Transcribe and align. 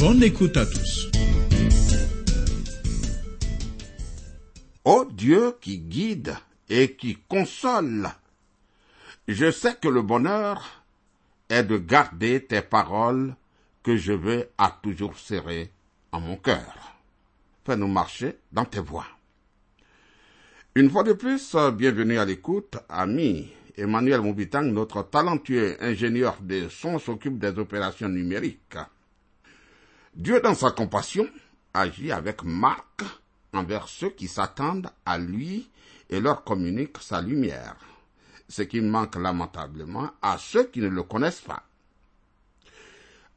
Bonne 0.00 0.22
écoute 0.22 0.56
à 0.56 0.64
tous. 0.64 1.10
Ô 4.82 5.04
Dieu 5.04 5.54
qui 5.60 5.76
guide 5.76 6.34
et 6.70 6.92
qui 6.96 7.18
console, 7.28 8.08
je 9.28 9.50
sais 9.50 9.74
que 9.74 9.88
le 9.88 10.00
bonheur 10.00 10.82
est 11.50 11.64
de 11.64 11.76
garder 11.76 12.42
tes 12.42 12.62
paroles 12.62 13.34
que 13.82 13.98
je 13.98 14.14
veux 14.14 14.48
à 14.56 14.74
toujours 14.82 15.18
serrer 15.18 15.70
en 16.12 16.20
mon 16.20 16.36
cœur. 16.36 16.94
Fais-nous 17.66 17.86
marcher 17.86 18.38
dans 18.52 18.64
tes 18.64 18.80
voies. 18.80 19.06
Une 20.76 20.88
fois 20.88 21.02
de 21.02 21.12
plus, 21.12 21.54
bienvenue 21.74 22.18
à 22.18 22.24
l'écoute, 22.24 22.78
ami. 22.88 23.50
Emmanuel 23.76 24.22
Moubitang, 24.22 24.62
notre 24.72 25.02
talentueux 25.02 25.76
ingénieur 25.78 26.38
de 26.40 26.70
son, 26.70 26.98
s'occupe 26.98 27.38
des 27.38 27.58
opérations 27.58 28.08
numériques. 28.08 28.78
Dieu, 30.14 30.40
dans 30.40 30.54
sa 30.54 30.72
compassion, 30.72 31.28
agit 31.72 32.12
avec 32.12 32.42
marque 32.42 33.04
envers 33.52 33.88
ceux 33.88 34.10
qui 34.10 34.28
s'attendent 34.28 34.90
à 35.06 35.18
lui 35.18 35.70
et 36.08 36.20
leur 36.20 36.44
communique 36.44 36.98
sa 37.00 37.20
lumière, 37.20 37.76
ce 38.48 38.62
qui 38.62 38.80
manque 38.80 39.16
lamentablement 39.16 40.10
à 40.20 40.36
ceux 40.38 40.64
qui 40.64 40.80
ne 40.80 40.88
le 40.88 41.02
connaissent 41.04 41.40
pas. 41.40 41.62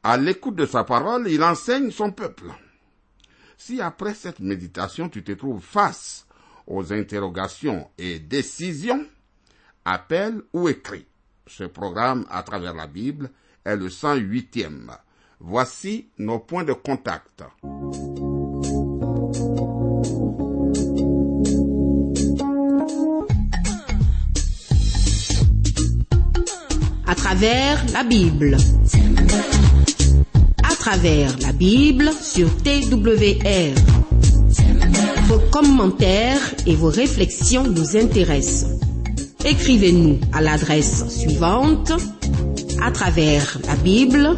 À 0.02 0.18
l'écoute 0.18 0.56
de 0.56 0.66
sa 0.66 0.84
parole, 0.84 1.30
il 1.30 1.44
enseigne 1.44 1.92
son 1.92 2.12
peuple. 2.12 2.52
Si 3.58 3.80
après 3.80 4.14
cette 4.14 4.40
méditation 4.40 5.08
tu 5.08 5.24
te 5.24 5.32
trouves 5.32 5.64
face 5.64 6.26
aux 6.68 6.92
interrogations 6.92 7.90
et 7.98 8.20
décisions, 8.20 9.06
appelle 9.86 10.42
ou 10.54 10.68
écris. 10.70 11.06
Ce 11.48 11.64
programme 11.64 12.26
à 12.30 12.42
travers 12.44 12.74
la 12.74 12.88
Bible 12.88 13.30
est 13.64 13.76
le 13.76 13.90
108e. 13.90 14.98
Voici 15.40 16.08
nos 16.18 16.40
points 16.40 16.64
de 16.64 16.74
contact. 16.74 17.44
À 27.06 27.16
travers 27.16 27.84
la 27.94 28.04
Bible. 28.04 28.58
À 30.64 30.76
travers 30.76 31.38
la 31.40 31.52
Bible 31.52 32.12
sur 32.22 32.48
TWR. 32.58 33.76
Vos 35.28 35.40
commentaires 35.52 36.42
et 36.66 36.76
vos 36.76 36.90
réflexions 36.90 37.64
nous 37.64 37.98
intéressent. 37.98 38.80
Écrivez-nous 39.46 40.20
à 40.32 40.42
l'adresse 40.42 41.10
suivante 41.10 41.92
à 42.82 42.92
travers 42.92 43.58
la 43.66 43.76
Bible 43.76 44.38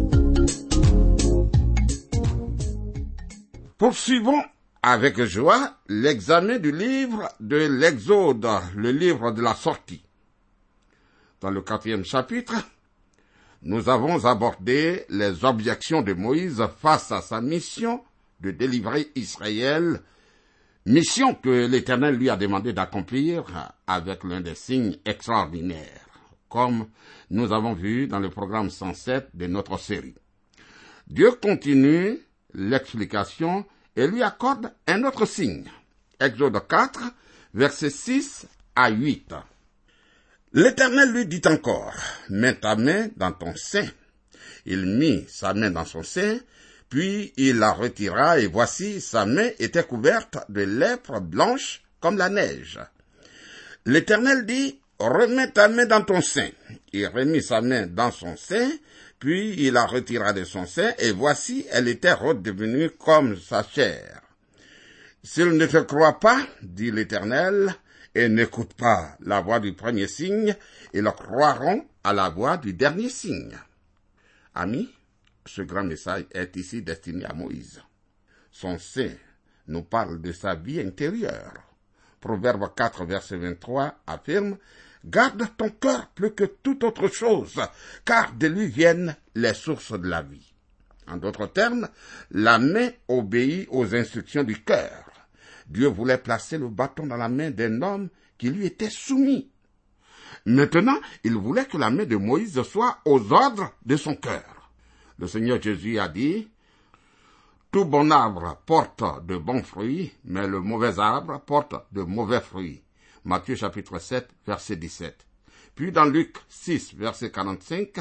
Poursuivons 3.81 4.43
avec 4.83 5.19
joie 5.23 5.75
l'examen 5.87 6.59
du 6.59 6.71
livre 6.71 7.27
de 7.39 7.55
l'Exode, 7.55 8.47
le 8.75 8.91
livre 8.91 9.31
de 9.31 9.41
la 9.41 9.55
sortie. 9.55 10.05
Dans 11.39 11.49
le 11.49 11.63
quatrième 11.63 12.05
chapitre, 12.05 12.53
nous 13.63 13.89
avons 13.89 14.23
abordé 14.25 15.03
les 15.09 15.43
objections 15.43 16.03
de 16.03 16.13
Moïse 16.13 16.63
face 16.79 17.11
à 17.11 17.21
sa 17.21 17.41
mission 17.41 18.03
de 18.39 18.51
délivrer 18.51 19.07
Israël, 19.15 20.01
mission 20.85 21.33
que 21.33 21.65
l'Éternel 21.65 22.17
lui 22.17 22.29
a 22.29 22.37
demandé 22.37 22.73
d'accomplir 22.73 23.73
avec 23.87 24.23
l'un 24.23 24.41
des 24.41 24.53
signes 24.53 24.97
extraordinaires, 25.05 26.07
comme 26.49 26.85
nous 27.31 27.51
avons 27.51 27.73
vu 27.73 28.05
dans 28.05 28.19
le 28.19 28.29
programme 28.29 28.69
107 28.69 29.29
de 29.33 29.47
notre 29.47 29.79
série. 29.79 30.13
Dieu 31.07 31.31
continue 31.31 32.19
l'explication 32.53 33.65
et 33.95 34.07
lui 34.07 34.23
accorde 34.23 34.71
un 34.87 35.03
autre 35.03 35.25
signe. 35.25 35.69
Exode 36.19 36.67
4, 36.67 36.99
versets 37.53 37.89
6 37.89 38.45
à 38.75 38.89
8. 38.89 39.33
L'Éternel 40.53 41.11
lui 41.11 41.25
dit 41.25 41.41
encore, 41.45 41.95
mets 42.29 42.55
ta 42.55 42.75
main 42.75 43.07
dans 43.15 43.31
ton 43.31 43.55
sein. 43.55 43.87
Il 44.65 44.85
mit 44.85 45.25
sa 45.29 45.53
main 45.53 45.71
dans 45.71 45.85
son 45.85 46.03
sein, 46.03 46.37
puis 46.89 47.33
il 47.37 47.57
la 47.57 47.71
retira, 47.71 48.37
et 48.37 48.47
voici 48.47 49.01
sa 49.01 49.25
main 49.25 49.49
était 49.59 49.83
couverte 49.83 50.37
de 50.49 50.61
lèpre 50.61 51.21
blanche 51.21 51.81
comme 51.99 52.17
la 52.17 52.29
neige. 52.29 52.79
L'Éternel 53.85 54.45
dit, 54.45 54.79
remets 54.99 55.51
ta 55.51 55.67
main 55.67 55.85
dans 55.85 56.03
ton 56.03 56.21
sein. 56.21 56.49
Il 56.93 57.07
remit 57.07 57.41
sa 57.41 57.61
main 57.61 57.87
dans 57.87 58.11
son 58.11 58.35
sein, 58.35 58.69
puis 59.21 59.53
il 59.67 59.73
la 59.73 59.85
retira 59.85 60.33
de 60.33 60.43
son 60.43 60.65
sein, 60.65 60.93
et 60.97 61.11
voici 61.11 61.67
elle 61.69 61.87
était 61.87 62.11
redevenue 62.11 62.89
comme 62.89 63.37
sa 63.37 63.63
chair. 63.63 64.19
S'il 65.23 65.51
ne 65.57 65.67
te 65.67 65.77
croit 65.77 66.19
pas, 66.19 66.41
dit 66.63 66.89
l'Éternel, 66.89 67.75
et 68.15 68.27
n'écoute 68.27 68.73
pas 68.73 69.15
la 69.19 69.39
voix 69.39 69.59
du 69.59 69.73
premier 69.73 70.07
signe, 70.07 70.55
ils 70.93 71.03
croiront 71.03 71.85
à 72.03 72.13
la 72.13 72.29
voix 72.29 72.57
du 72.57 72.73
dernier 72.73 73.09
signe. 73.09 73.55
Amis, 74.55 74.89
ce 75.45 75.61
grand 75.61 75.83
message 75.83 76.25
est 76.31 76.55
ici 76.55 76.81
destiné 76.81 77.25
à 77.25 77.33
Moïse. 77.33 77.79
Son 78.51 78.79
sein 78.79 79.11
nous 79.67 79.83
parle 79.83 80.19
de 80.19 80.31
sa 80.31 80.55
vie 80.55 80.81
intérieure. 80.81 81.61
Proverbe 82.19 82.73
4, 82.75 83.05
verset 83.05 83.37
23 83.37 84.01
affirme 84.07 84.57
Garde 85.03 85.47
ton 85.57 85.69
cœur 85.69 86.07
plus 86.13 86.33
que 86.33 86.43
toute 86.43 86.83
autre 86.83 87.07
chose, 87.07 87.59
car 88.05 88.33
de 88.33 88.47
lui 88.47 88.67
viennent 88.67 89.15
les 89.35 89.53
sources 89.53 89.99
de 89.99 90.07
la 90.07 90.21
vie. 90.21 90.53
En 91.07 91.17
d'autres 91.17 91.47
termes, 91.47 91.89
la 92.29 92.59
main 92.59 92.89
obéit 93.07 93.67
aux 93.71 93.95
instructions 93.95 94.43
du 94.43 94.63
cœur. 94.63 95.09
Dieu 95.67 95.87
voulait 95.87 96.17
placer 96.17 96.57
le 96.57 96.69
bâton 96.69 97.07
dans 97.07 97.17
la 97.17 97.29
main 97.29 97.49
d'un 97.49 97.81
homme 97.81 98.09
qui 98.37 98.49
lui 98.49 98.65
était 98.67 98.89
soumis. 98.89 99.49
Maintenant, 100.45 100.99
il 101.23 101.35
voulait 101.35 101.65
que 101.65 101.77
la 101.77 101.89
main 101.89 102.05
de 102.05 102.15
Moïse 102.15 102.61
soit 102.63 102.99
aux 103.05 103.31
ordres 103.31 103.73
de 103.85 103.95
son 103.95 104.15
cœur. 104.15 104.71
Le 105.17 105.27
Seigneur 105.27 105.61
Jésus 105.61 105.99
a 105.99 106.07
dit, 106.07 106.49
Tout 107.71 107.85
bon 107.85 108.11
arbre 108.11 108.59
porte 108.65 109.03
de 109.25 109.37
bons 109.37 109.63
fruits, 109.63 110.11
mais 110.25 110.47
le 110.47 110.59
mauvais 110.59 110.99
arbre 110.99 111.39
porte 111.41 111.75
de 111.91 112.01
mauvais 112.01 112.41
fruits. 112.41 112.81
Matthieu 113.23 113.55
chapitre 113.55 113.99
7, 113.99 114.29
verset 114.47 114.75
17. 114.75 115.25
Puis 115.75 115.91
dans 115.91 116.05
Luc 116.05 116.37
6, 116.49 116.95
verset 116.95 117.31
45, 117.31 117.99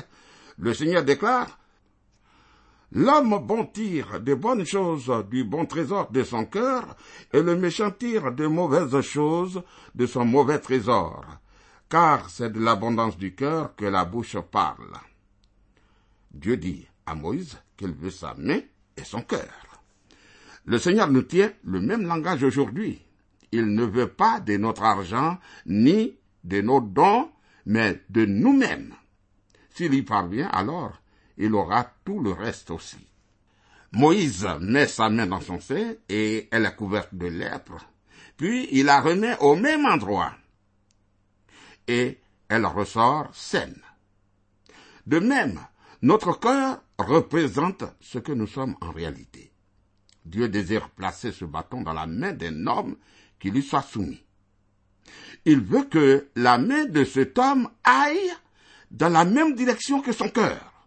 le 0.58 0.74
Seigneur 0.74 1.04
déclare, 1.04 1.58
L'homme 2.92 3.38
bon 3.46 3.66
tire 3.66 4.20
de 4.20 4.34
bonnes 4.34 4.66
choses 4.66 5.12
du 5.30 5.44
bon 5.44 5.64
trésor 5.64 6.10
de 6.10 6.24
son 6.24 6.44
cœur, 6.44 6.96
et 7.32 7.40
le 7.40 7.54
méchant 7.54 7.92
tire 7.92 8.32
de 8.32 8.48
mauvaises 8.48 9.00
choses 9.02 9.62
de 9.94 10.06
son 10.06 10.24
mauvais 10.24 10.58
trésor, 10.58 11.24
car 11.88 12.28
c'est 12.28 12.50
de 12.50 12.58
l'abondance 12.58 13.16
du 13.16 13.32
cœur 13.36 13.76
que 13.76 13.84
la 13.84 14.04
bouche 14.04 14.36
parle. 14.50 14.98
Dieu 16.32 16.56
dit 16.56 16.84
à 17.06 17.14
Moïse 17.14 17.58
qu'il 17.76 17.92
veut 17.92 18.10
sa 18.10 18.34
main 18.34 18.60
et 18.96 19.04
son 19.04 19.22
cœur. 19.22 19.48
Le 20.64 20.78
Seigneur 20.78 21.08
nous 21.08 21.22
tient 21.22 21.52
le 21.62 21.80
même 21.80 22.06
langage 22.06 22.42
aujourd'hui. 22.42 23.00
Il 23.52 23.74
ne 23.74 23.84
veut 23.84 24.08
pas 24.08 24.40
de 24.40 24.56
notre 24.56 24.82
argent 24.82 25.38
ni 25.66 26.16
de 26.44 26.60
nos 26.60 26.80
dons, 26.80 27.30
mais 27.66 28.02
de 28.08 28.24
nous-mêmes. 28.24 28.94
S'il 29.74 29.94
y 29.94 30.02
parvient, 30.02 30.48
alors 30.48 31.00
il 31.36 31.54
aura 31.54 31.84
tout 32.04 32.20
le 32.20 32.32
reste 32.32 32.70
aussi. 32.70 32.98
Moïse 33.92 34.46
met 34.60 34.86
sa 34.86 35.10
main 35.10 35.26
dans 35.26 35.40
son 35.40 35.58
sein 35.60 35.94
et 36.08 36.48
elle 36.50 36.66
est 36.66 36.76
couverte 36.76 37.14
de 37.14 37.26
lèpre. 37.26 37.84
puis 38.36 38.68
il 38.72 38.86
la 38.86 39.00
remet 39.00 39.36
au 39.40 39.56
même 39.56 39.84
endroit. 39.84 40.32
Et 41.88 42.20
elle 42.48 42.66
ressort 42.66 43.28
saine. 43.34 43.82
De 45.06 45.18
même, 45.18 45.60
notre 46.02 46.38
cœur 46.38 46.82
représente 46.98 47.84
ce 48.00 48.18
que 48.18 48.32
nous 48.32 48.46
sommes 48.46 48.76
en 48.80 48.92
réalité. 48.92 49.49
Dieu 50.24 50.48
désire 50.48 50.90
placer 50.90 51.32
ce 51.32 51.44
bâton 51.44 51.82
dans 51.82 51.92
la 51.92 52.06
main 52.06 52.32
d'un 52.32 52.66
homme 52.66 52.96
qui 53.38 53.50
lui 53.50 53.62
soit 53.62 53.82
soumis. 53.82 54.22
Il 55.44 55.60
veut 55.60 55.84
que 55.84 56.28
la 56.36 56.58
main 56.58 56.84
de 56.84 57.04
cet 57.04 57.38
homme 57.38 57.68
aille 57.84 58.32
dans 58.90 59.08
la 59.08 59.24
même 59.24 59.54
direction 59.54 60.02
que 60.02 60.12
son 60.12 60.28
cœur. 60.28 60.86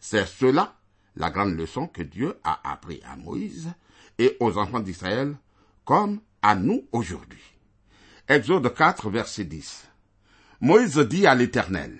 C'est 0.00 0.26
cela 0.26 0.76
la 1.16 1.30
grande 1.30 1.56
leçon 1.56 1.86
que 1.86 2.02
Dieu 2.02 2.38
a 2.44 2.72
appris 2.72 3.00
à 3.04 3.16
Moïse 3.16 3.72
et 4.18 4.36
aux 4.40 4.58
enfants 4.58 4.80
d'Israël 4.80 5.36
comme 5.84 6.20
à 6.42 6.54
nous 6.54 6.86
aujourd'hui. 6.92 7.42
Exode 8.28 8.74
4, 8.74 9.10
verset 9.10 9.44
10. 9.44 9.86
Moïse 10.60 10.98
dit 10.98 11.26
à 11.26 11.34
l'Éternel, 11.34 11.98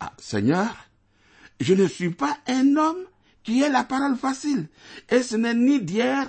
ah, 0.00 0.12
Seigneur, 0.18 0.88
je 1.60 1.74
ne 1.74 1.86
suis 1.86 2.10
pas 2.10 2.38
un 2.46 2.76
homme 2.76 3.04
qui 3.48 3.62
ait 3.62 3.70
la 3.70 3.82
parole 3.82 4.18
facile, 4.18 4.68
et 5.08 5.22
ce 5.22 5.34
n'est 5.34 5.54
ni 5.54 5.80
d'hier, 5.80 6.26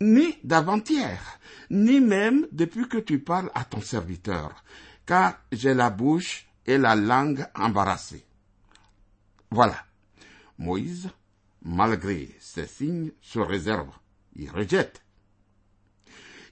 ni 0.00 0.36
d'avant-hier, 0.44 1.40
ni 1.70 1.98
même 1.98 2.46
depuis 2.52 2.86
que 2.86 2.98
tu 2.98 3.20
parles 3.20 3.50
à 3.54 3.64
ton 3.64 3.80
serviteur, 3.80 4.62
car 5.06 5.40
j'ai 5.50 5.72
la 5.72 5.88
bouche 5.88 6.46
et 6.66 6.76
la 6.76 6.94
langue 6.94 7.46
embarrassées. 7.54 8.26
Voilà. 9.50 9.82
Moïse, 10.58 11.08
malgré 11.62 12.36
ces 12.38 12.66
signes, 12.66 13.12
se 13.22 13.38
réserve. 13.38 13.88
Il 14.36 14.50
rejette. 14.50 15.02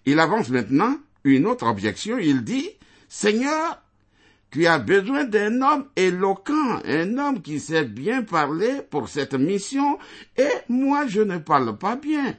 Il 0.06 0.19
avance 0.19 0.48
maintenant 0.48 0.96
une 1.25 1.46
autre 1.46 1.66
objection. 1.66 2.16
Il 2.16 2.43
dit, 2.43 2.70
Seigneur, 3.06 3.81
tu 4.52 4.66
as 4.66 4.78
besoin 4.78 5.25
d'un 5.25 5.62
homme 5.62 5.88
éloquent, 5.96 6.82
un 6.84 7.16
homme 7.16 7.40
qui 7.40 7.58
sait 7.58 7.87
bien 7.87 8.22
parler 8.22 8.82
pour 8.82 9.08
cette 9.08 9.32
mission, 9.32 9.99
et 10.37 10.50
moi 10.69 11.06
je 11.06 11.22
ne 11.22 11.38
parle 11.38 11.76
pas 11.78 11.96
bien. 11.96 12.37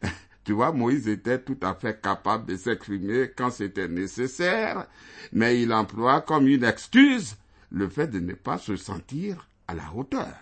Tu 0.44 0.52
vois, 0.52 0.72
Moïse 0.72 1.06
était 1.08 1.42
tout 1.42 1.58
à 1.60 1.74
fait 1.74 2.00
capable 2.00 2.46
de 2.46 2.56
s'exprimer 2.56 3.30
quand 3.36 3.50
c'était 3.50 3.88
nécessaire, 3.88 4.86
mais 5.32 5.60
il 5.60 5.72
emploie 5.72 6.22
comme 6.22 6.46
une 6.46 6.64
excuse 6.64 7.36
le 7.70 7.88
fait 7.88 8.06
de 8.06 8.20
ne 8.20 8.34
pas 8.34 8.58
se 8.58 8.76
sentir 8.76 9.48
à 9.66 9.74
la 9.74 9.92
hauteur. 9.92 10.34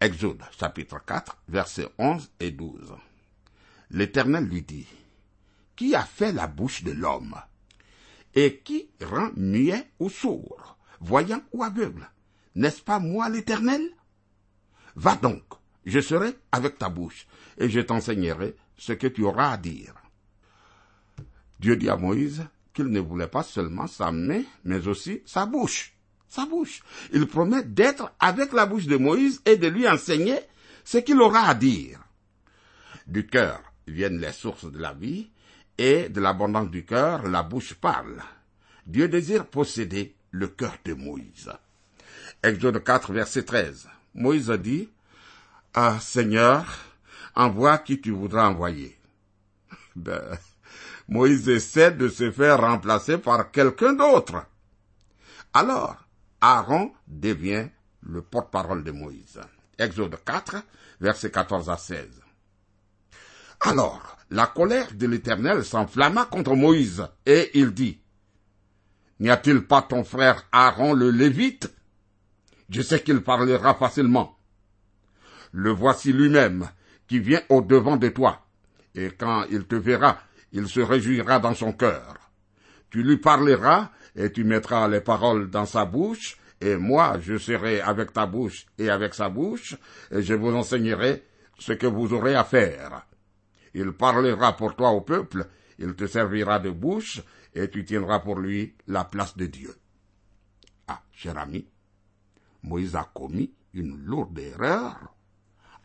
Exode 0.00 0.42
chapitre 0.58 1.04
4 1.04 1.36
versets 1.48 1.88
11 1.98 2.30
et 2.40 2.50
12. 2.50 2.94
L'Éternel 3.90 4.44
lui 4.44 4.62
dit, 4.62 4.88
Qui 5.76 5.94
a 5.94 6.02
fait 6.02 6.32
la 6.32 6.46
bouche 6.46 6.82
de 6.82 6.92
l'homme? 6.92 7.36
Et 8.40 8.60
qui 8.62 8.88
rend 9.02 9.32
muet 9.34 9.90
ou 9.98 10.08
sourd, 10.08 10.78
voyant 11.00 11.42
ou 11.52 11.64
aveugle 11.64 12.08
N'est-ce 12.54 12.80
pas 12.80 13.00
moi 13.00 13.28
l'Éternel? 13.28 13.82
Va 14.94 15.16
donc, 15.16 15.42
je 15.84 15.98
serai 15.98 16.36
avec 16.52 16.78
ta 16.78 16.88
bouche, 16.88 17.26
et 17.58 17.68
je 17.68 17.80
t'enseignerai 17.80 18.54
ce 18.76 18.92
que 18.92 19.08
tu 19.08 19.24
auras 19.24 19.50
à 19.50 19.56
dire. 19.56 19.92
Dieu 21.58 21.74
dit 21.74 21.88
à 21.88 21.96
Moïse 21.96 22.46
qu'il 22.72 22.86
ne 22.86 23.00
voulait 23.00 23.26
pas 23.26 23.42
seulement 23.42 23.88
sa 23.88 24.12
main, 24.12 24.44
mais 24.62 24.86
aussi 24.86 25.20
sa 25.26 25.44
bouche. 25.44 25.96
Sa 26.28 26.46
bouche. 26.46 26.84
Il 27.12 27.26
promet 27.26 27.64
d'être 27.64 28.12
avec 28.20 28.52
la 28.52 28.66
bouche 28.66 28.86
de 28.86 28.98
Moïse 28.98 29.42
et 29.46 29.56
de 29.56 29.66
lui 29.66 29.88
enseigner 29.88 30.38
ce 30.84 30.98
qu'il 30.98 31.20
aura 31.20 31.48
à 31.48 31.54
dire. 31.56 31.98
Du 33.08 33.26
cœur 33.26 33.60
viennent 33.88 34.20
les 34.20 34.30
sources 34.30 34.70
de 34.70 34.78
la 34.78 34.92
vie, 34.94 35.28
et 35.78 36.08
de 36.08 36.20
l'abondance 36.20 36.70
du 36.70 36.84
cœur, 36.84 37.22
la 37.28 37.42
bouche 37.42 37.74
parle. 37.74 38.22
Dieu 38.86 39.08
désire 39.08 39.46
posséder 39.46 40.14
le 40.30 40.48
cœur 40.48 40.76
de 40.84 40.94
Moïse. 40.94 41.50
Exode 42.42 42.82
4, 42.82 43.12
verset 43.12 43.44
13. 43.44 43.88
Moïse 44.14 44.50
dit, 44.50 44.90
Ah, 45.74 45.98
Seigneur, 46.00 46.66
envoie 47.34 47.78
qui 47.78 48.00
tu 48.00 48.10
voudras 48.10 48.48
envoyer. 48.48 48.98
Ben, 49.96 50.38
Moïse 51.08 51.48
essaie 51.48 51.90
de 51.90 52.08
se 52.08 52.30
faire 52.30 52.60
remplacer 52.60 53.18
par 53.18 53.50
quelqu'un 53.50 53.94
d'autre. 53.94 54.44
Alors, 55.54 55.96
Aaron 56.40 56.92
devient 57.06 57.68
le 58.02 58.22
porte-parole 58.22 58.84
de 58.84 58.92
Moïse. 58.92 59.40
Exode 59.78 60.18
4, 60.24 60.56
verset 61.00 61.30
14 61.30 61.70
à 61.70 61.76
16. 61.76 62.08
Alors, 63.60 64.17
la 64.30 64.46
colère 64.46 64.92
de 64.94 65.06
l'Éternel 65.06 65.64
s'enflamma 65.64 66.26
contre 66.26 66.54
Moïse, 66.54 67.06
et 67.24 67.50
il 67.54 67.72
dit, 67.72 68.00
N'y 69.20 69.30
a-t-il 69.30 69.62
pas 69.62 69.82
ton 69.82 70.04
frère 70.04 70.44
Aaron 70.52 70.92
le 70.92 71.10
Lévite? 71.10 71.72
Je 72.68 72.82
sais 72.82 73.02
qu'il 73.02 73.22
parlera 73.22 73.74
facilement. 73.74 74.38
Le 75.52 75.70
voici 75.70 76.12
lui-même, 76.12 76.68
qui 77.06 77.18
vient 77.18 77.40
au 77.48 77.62
devant 77.62 77.96
de 77.96 78.08
toi, 78.08 78.46
et 78.94 79.10
quand 79.10 79.44
il 79.50 79.64
te 79.64 79.74
verra, 79.74 80.18
il 80.52 80.68
se 80.68 80.80
réjouira 80.80 81.38
dans 81.40 81.54
son 81.54 81.72
cœur. 81.72 82.16
Tu 82.90 83.02
lui 83.02 83.16
parleras, 83.16 83.90
et 84.14 84.30
tu 84.30 84.44
mettras 84.44 84.88
les 84.88 85.00
paroles 85.00 85.50
dans 85.50 85.66
sa 85.66 85.84
bouche, 85.84 86.36
et 86.60 86.76
moi 86.76 87.18
je 87.20 87.38
serai 87.38 87.80
avec 87.80 88.12
ta 88.12 88.26
bouche 88.26 88.66
et 88.78 88.90
avec 88.90 89.14
sa 89.14 89.28
bouche, 89.28 89.76
et 90.10 90.22
je 90.22 90.34
vous 90.34 90.54
enseignerai 90.54 91.24
ce 91.58 91.72
que 91.72 91.86
vous 91.86 92.12
aurez 92.12 92.34
à 92.34 92.44
faire. 92.44 93.07
Il 93.78 93.92
parlera 93.92 94.56
pour 94.56 94.74
toi 94.74 94.90
au 94.90 95.02
peuple, 95.02 95.46
il 95.78 95.94
te 95.94 96.04
servira 96.08 96.58
de 96.58 96.68
bouche, 96.68 97.22
et 97.54 97.70
tu 97.70 97.84
tiendras 97.84 98.18
pour 98.18 98.36
lui 98.40 98.74
la 98.88 99.04
place 99.04 99.36
de 99.36 99.46
Dieu. 99.46 99.72
Ah, 100.88 101.00
cher 101.12 101.38
ami, 101.38 101.64
Moïse 102.64 102.96
a 102.96 103.08
commis 103.14 103.52
une 103.74 103.96
lourde 104.04 104.36
erreur 104.36 105.14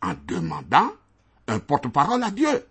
en 0.02 0.14
demandant 0.26 0.90
un 1.46 1.60
porte-parole 1.60 2.24
à 2.24 2.32
Dieu. 2.32 2.66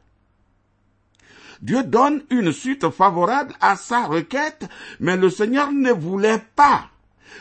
Dieu 1.62 1.86
donne 1.86 2.26
une 2.30 2.52
suite 2.52 2.90
favorable 2.90 3.56
à 3.62 3.78
sa 3.78 4.08
requête, 4.08 4.68
mais 5.00 5.16
le 5.16 5.30
Seigneur 5.30 5.72
ne 5.72 5.94
voulait 5.94 6.44
pas 6.58 6.90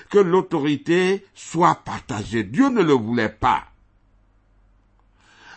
que 0.08 0.18
l'autorité 0.18 1.26
soit 1.34 1.82
partagée. 1.84 2.44
Dieu 2.44 2.68
ne 2.68 2.82
le 2.82 2.92
voulait 2.92 3.28
pas. 3.28 3.64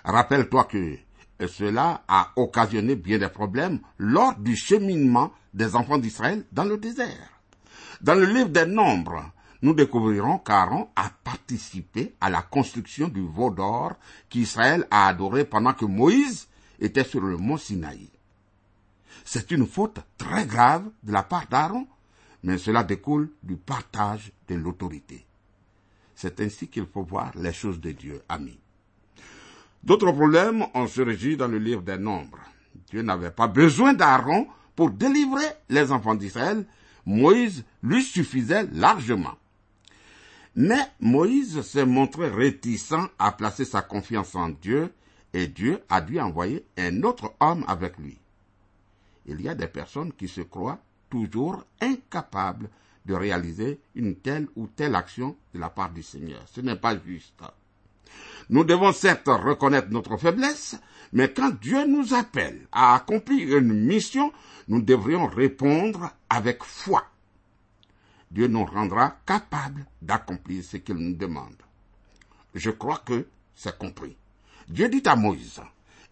Rappelle-toi 0.04 0.64
que 0.64 1.05
cela 1.40 2.04
a 2.08 2.32
occasionné 2.36 2.96
bien 2.96 3.18
des 3.18 3.30
problèmes 3.30 3.80
lors 3.98 4.36
du 4.36 4.56
cheminement 4.56 5.32
des 5.54 5.76
enfants 5.76 5.98
d'Israël 5.98 6.46
dans 6.52 6.64
le 6.64 6.78
désert. 6.78 7.42
Dans 8.02 8.16
le 8.16 8.26
livre 8.26 8.50
des 8.50 8.66
Nombres, 8.66 9.32
nous 9.62 9.74
découvrirons 9.74 10.38
qu'Aaron 10.38 10.90
a 10.96 11.10
participé 11.24 12.16
à 12.22 12.30
la 12.30 12.42
construction 12.42 13.08
du 13.08 13.26
veau 13.26 13.50
d'or 13.50 13.94
qu'Israël 14.30 14.86
a 14.92 15.08
adoré 15.08 15.46
pendant 15.46 15.74
que 15.74 15.86
Moïse 15.86 16.48
était 16.80 17.04
sur 17.04 17.22
le 17.22 17.38
mont 17.38 17.58
Sinaï. 17.58 18.10
C'est 19.24 19.52
une 19.52 19.66
faute 19.66 20.00
très 20.18 20.46
grave 20.46 20.90
de 21.04 21.12
la 21.12 21.24
part 21.24 21.48
d'Aaron, 21.48 21.88
mais 22.44 22.58
cela 22.58 22.84
découle 22.84 23.32
du 23.42 23.56
partage 23.56 24.32
de 24.48 24.56
l'autorité. 24.56 25.26
C'est 26.16 26.40
ainsi 26.42 26.68
qu'il 26.68 26.86
faut 26.86 27.04
voir 27.04 27.32
les 27.36 27.54
choses 27.54 27.80
de 27.80 27.92
Dieu, 27.92 28.22
amis. 28.30 28.60
D'autres 29.86 30.12
problèmes 30.12 30.66
ont 30.74 30.88
surgi 30.88 31.38
dans 31.38 31.48
le 31.48 31.60
livre 31.60 31.84
des 31.84 31.98
Nombres. 32.00 32.40
Dieu 32.90 33.04
n'avait 33.04 33.32
pas 33.32 33.48
besoin 33.48 33.94
d'Aaron 33.94 34.48
pour 34.76 34.90
délivrer 34.90 35.46
les 35.70 35.92
enfants 35.92 36.16
d'Israël. 36.16 36.66
Moïse 37.06 37.64
lui 37.84 38.04
suffisait 38.04 38.68
largement. 38.74 39.36
Mais 40.56 40.82
Moïse 41.00 41.62
s'est 41.62 41.86
montré 41.86 42.30
réticent 42.30 42.94
à 43.20 43.32
placer 43.32 43.64
sa 43.64 43.84
confiance 43.84 44.34
en 44.34 44.50
Dieu 44.50 44.92
et 45.34 45.48
Dieu 45.48 45.80
a 45.90 46.02
dû 46.02 46.20
envoyer 46.20 46.66
un 46.78 47.04
autre 47.04 47.34
homme 47.40 47.64
avec 47.68 47.98
lui. 48.00 48.18
Il 49.28 49.42
y 49.42 49.50
a 49.50 49.56
des 49.56 49.68
personnes 49.68 50.14
qui 50.14 50.28
se 50.28 50.42
croient 50.42 50.80
toujours 51.10 51.64
incapables 51.82 52.70
de 53.06 53.14
réaliser 53.14 53.80
une 53.94 54.16
telle 54.16 54.48
ou 54.56 54.66
telle 54.68 54.96
action 54.96 55.36
de 55.54 55.60
la 55.60 55.70
part 55.70 55.92
du 55.92 56.02
Seigneur. 56.02 56.42
Ce 56.48 56.62
n'est 56.62 56.76
pas 56.76 56.98
juste. 56.98 57.44
Nous 58.50 58.64
devons 58.64 58.94
certes 58.94 59.28
reconnaître 59.28 59.90
notre 59.90 60.18
faiblesse, 60.18 60.76
mais 61.14 61.32
quand 61.32 61.52
Dieu 61.62 61.86
nous 61.86 62.14
appelle 62.14 62.68
à 62.72 62.96
accomplir 62.96 63.58
une 63.58 63.74
mission, 63.74 64.32
nous 64.68 64.82
devrions 64.82 65.28
répondre 65.28 66.12
avec 66.30 66.64
foi. 66.64 67.06
Dieu 68.32 68.48
nous 68.48 68.66
rendra 68.66 69.18
capables 69.26 69.86
d'accomplir 70.02 70.64
ce 70.64 70.78
qu'il 70.78 70.96
nous 70.96 71.16
demande. 71.16 71.56
Je 72.54 72.72
crois 72.72 73.02
que 73.06 73.28
c'est 73.56 73.78
compris. 73.78 74.16
Dieu 74.68 74.90
dit 74.90 75.04
à 75.06 75.16
Moïse, 75.16 75.62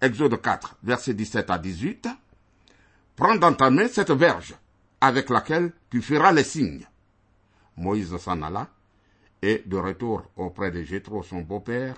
Exode 0.01 0.41
4, 0.41 0.77
versets 0.83 1.13
17 1.13 1.49
à 1.49 1.57
18, 1.57 2.07
Prends 3.15 3.35
dans 3.35 3.53
ta 3.53 3.69
main 3.69 3.87
cette 3.87 4.11
verge 4.11 4.55
avec 4.99 5.29
laquelle 5.29 5.71
tu 5.89 6.01
feras 6.01 6.31
les 6.31 6.43
signes. 6.43 6.87
Moïse 7.77 8.15
s'en 8.17 8.41
alla, 8.41 8.69
et 9.43 9.61
de 9.65 9.75
retour 9.75 10.23
auprès 10.37 10.71
de 10.71 10.81
Jétro, 10.83 11.21
son 11.21 11.41
beau-père, 11.41 11.95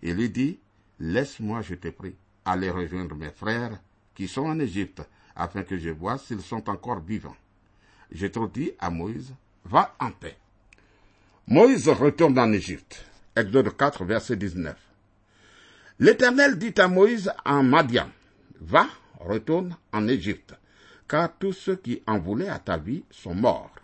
il 0.00 0.14
lui 0.14 0.30
dit, 0.30 0.58
Laisse-moi, 0.98 1.60
je 1.60 1.74
te 1.74 1.88
prie, 1.88 2.16
aller 2.46 2.70
rejoindre 2.70 3.14
mes 3.14 3.30
frères 3.30 3.78
qui 4.14 4.26
sont 4.26 4.46
en 4.46 4.58
Égypte, 4.58 5.02
afin 5.36 5.64
que 5.64 5.76
je 5.76 5.90
vois 5.90 6.16
s'ils 6.16 6.40
sont 6.40 6.70
encore 6.70 7.00
vivants. 7.00 7.36
Jétro 8.10 8.48
dit 8.48 8.72
à 8.78 8.88
Moïse, 8.88 9.34
va 9.66 9.94
en 10.00 10.10
paix. 10.10 10.38
Moïse 11.46 11.90
retourne 11.90 12.38
en 12.38 12.50
Égypte. 12.54 13.04
Exode 13.36 13.76
4, 13.76 14.04
verset 14.06 14.36
19. 14.36 14.74
L'Éternel 15.98 16.58
dit 16.58 16.74
à 16.78 16.88
Moïse 16.88 17.30
en 17.44 17.64
Madian, 17.64 18.08
va, 18.62 18.86
retourne 19.20 19.76
en 19.92 20.08
Égypte, 20.08 20.54
car 21.06 21.36
tous 21.38 21.52
ceux 21.52 21.76
qui 21.76 22.02
en 22.06 22.18
voulaient 22.18 22.48
à 22.48 22.58
ta 22.58 22.78
vie 22.78 23.04
sont 23.10 23.34
morts. 23.34 23.74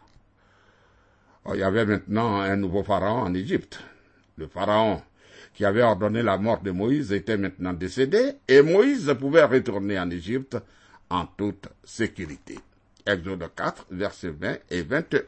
Oh, 1.46 1.52
il 1.54 1.60
y 1.60 1.62
avait 1.62 1.84
maintenant 1.84 2.40
un 2.40 2.56
nouveau 2.56 2.82
pharaon 2.82 3.22
en 3.22 3.34
Égypte. 3.34 3.78
Le 4.36 4.46
pharaon 4.46 5.02
qui 5.52 5.64
avait 5.64 5.82
ordonné 5.82 6.22
la 6.22 6.38
mort 6.38 6.62
de 6.62 6.70
Moïse 6.70 7.12
était 7.12 7.36
maintenant 7.36 7.72
décédé 7.72 8.32
et 8.48 8.62
Moïse 8.62 9.14
pouvait 9.18 9.44
retourner 9.44 9.98
en 9.98 10.10
Égypte 10.10 10.56
en 11.10 11.26
toute 11.26 11.68
sécurité. 11.84 12.58
Exode 13.06 13.48
4, 13.54 13.86
versets 13.90 14.30
20 14.30 14.56
et 14.70 14.82
21. 14.82 15.22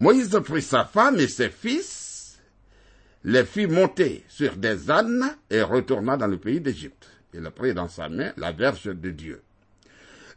Moïse 0.00 0.40
prit 0.44 0.62
sa 0.62 0.84
femme 0.84 1.20
et 1.20 1.28
ses 1.28 1.50
fils, 1.50 2.40
les 3.22 3.44
fit 3.44 3.66
monter 3.66 4.24
sur 4.28 4.56
des 4.56 4.90
ânes 4.90 5.36
et 5.50 5.62
retourna 5.62 6.16
dans 6.16 6.26
le 6.26 6.38
pays 6.38 6.60
d'Égypte. 6.60 7.08
Il 7.34 7.42
prit 7.50 7.74
dans 7.74 7.88
sa 7.88 8.08
main 8.08 8.32
la 8.36 8.52
verge 8.52 8.86
de 8.86 9.10
Dieu. 9.10 9.42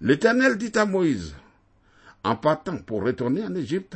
L'Éternel 0.02 0.58
dit 0.58 0.72
à 0.76 0.86
Moïse, 0.86 1.34
en 2.28 2.36
partant 2.36 2.78
pour 2.80 3.04
retourner 3.04 3.44
en 3.46 3.56
Égypte, 3.56 3.96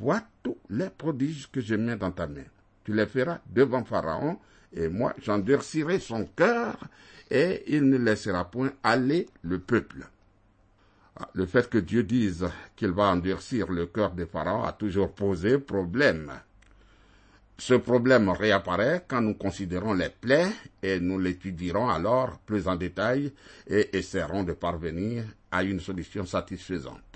vois 0.00 0.22
tous 0.42 0.58
les 0.68 0.90
prodiges 0.90 1.48
que 1.50 1.60
je 1.60 1.76
mets 1.76 1.94
dans 1.94 2.10
ta 2.10 2.26
main. 2.26 2.42
Tu 2.82 2.92
les 2.92 3.06
feras 3.06 3.38
devant 3.46 3.84
Pharaon, 3.84 4.38
et 4.72 4.88
moi 4.88 5.14
j'endurcirai 5.22 6.00
son 6.00 6.24
cœur, 6.24 6.76
et 7.30 7.62
il 7.68 7.88
ne 7.88 7.96
laissera 7.96 8.50
point 8.50 8.72
aller 8.82 9.28
le 9.42 9.60
peuple. 9.60 10.08
Ah, 11.20 11.28
le 11.34 11.46
fait 11.46 11.70
que 11.70 11.78
Dieu 11.78 12.02
dise 12.02 12.48
qu'il 12.74 12.90
va 12.90 13.10
endurcir 13.12 13.70
le 13.70 13.86
cœur 13.86 14.10
de 14.10 14.24
Pharaon 14.24 14.64
a 14.64 14.72
toujours 14.72 15.12
posé 15.12 15.58
problème. 15.58 16.32
Ce 17.58 17.74
problème 17.74 18.28
réapparaît 18.28 19.04
quand 19.06 19.20
nous 19.20 19.34
considérons 19.34 19.94
les 19.94 20.10
plaies 20.10 20.50
et 20.82 20.98
nous 20.98 21.18
l'étudierons 21.20 21.88
alors 21.88 22.38
plus 22.40 22.66
en 22.66 22.74
détail 22.74 23.32
et 23.68 23.96
essaierons 23.96 24.42
de 24.42 24.52
parvenir 24.52 25.24
à 25.52 25.62
une 25.62 25.80
solution 25.80 26.26
satisfaisante. 26.26 27.07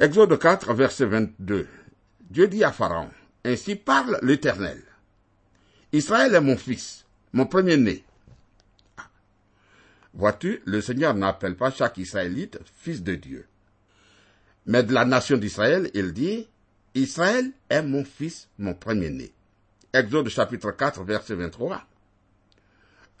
Exode 0.00 0.38
4, 0.38 0.72
verset 0.72 1.04
22. 1.04 1.68
Dieu 2.30 2.48
dit 2.48 2.64
à 2.64 2.72
Pharaon, 2.72 3.10
Ainsi 3.44 3.76
parle 3.76 4.18
l'Éternel. 4.22 4.82
Israël 5.92 6.34
est 6.34 6.40
mon 6.40 6.56
fils, 6.56 7.04
mon 7.34 7.44
premier-né. 7.44 8.02
Vois-tu, 10.14 10.62
le 10.64 10.80
Seigneur 10.80 11.12
n'appelle 11.12 11.54
pas 11.54 11.70
chaque 11.70 11.98
Israélite 11.98 12.58
fils 12.78 13.02
de 13.02 13.14
Dieu. 13.14 13.46
Mais 14.64 14.82
de 14.82 14.94
la 14.94 15.04
nation 15.04 15.36
d'Israël, 15.36 15.90
il 15.92 16.14
dit, 16.14 16.48
Israël 16.94 17.52
est 17.68 17.82
mon 17.82 18.02
fils, 18.02 18.48
mon 18.56 18.72
premier-né. 18.72 19.34
Exode 19.92 20.30
chapitre 20.30 20.70
4, 20.70 21.04
verset 21.04 21.34
23. 21.34 21.84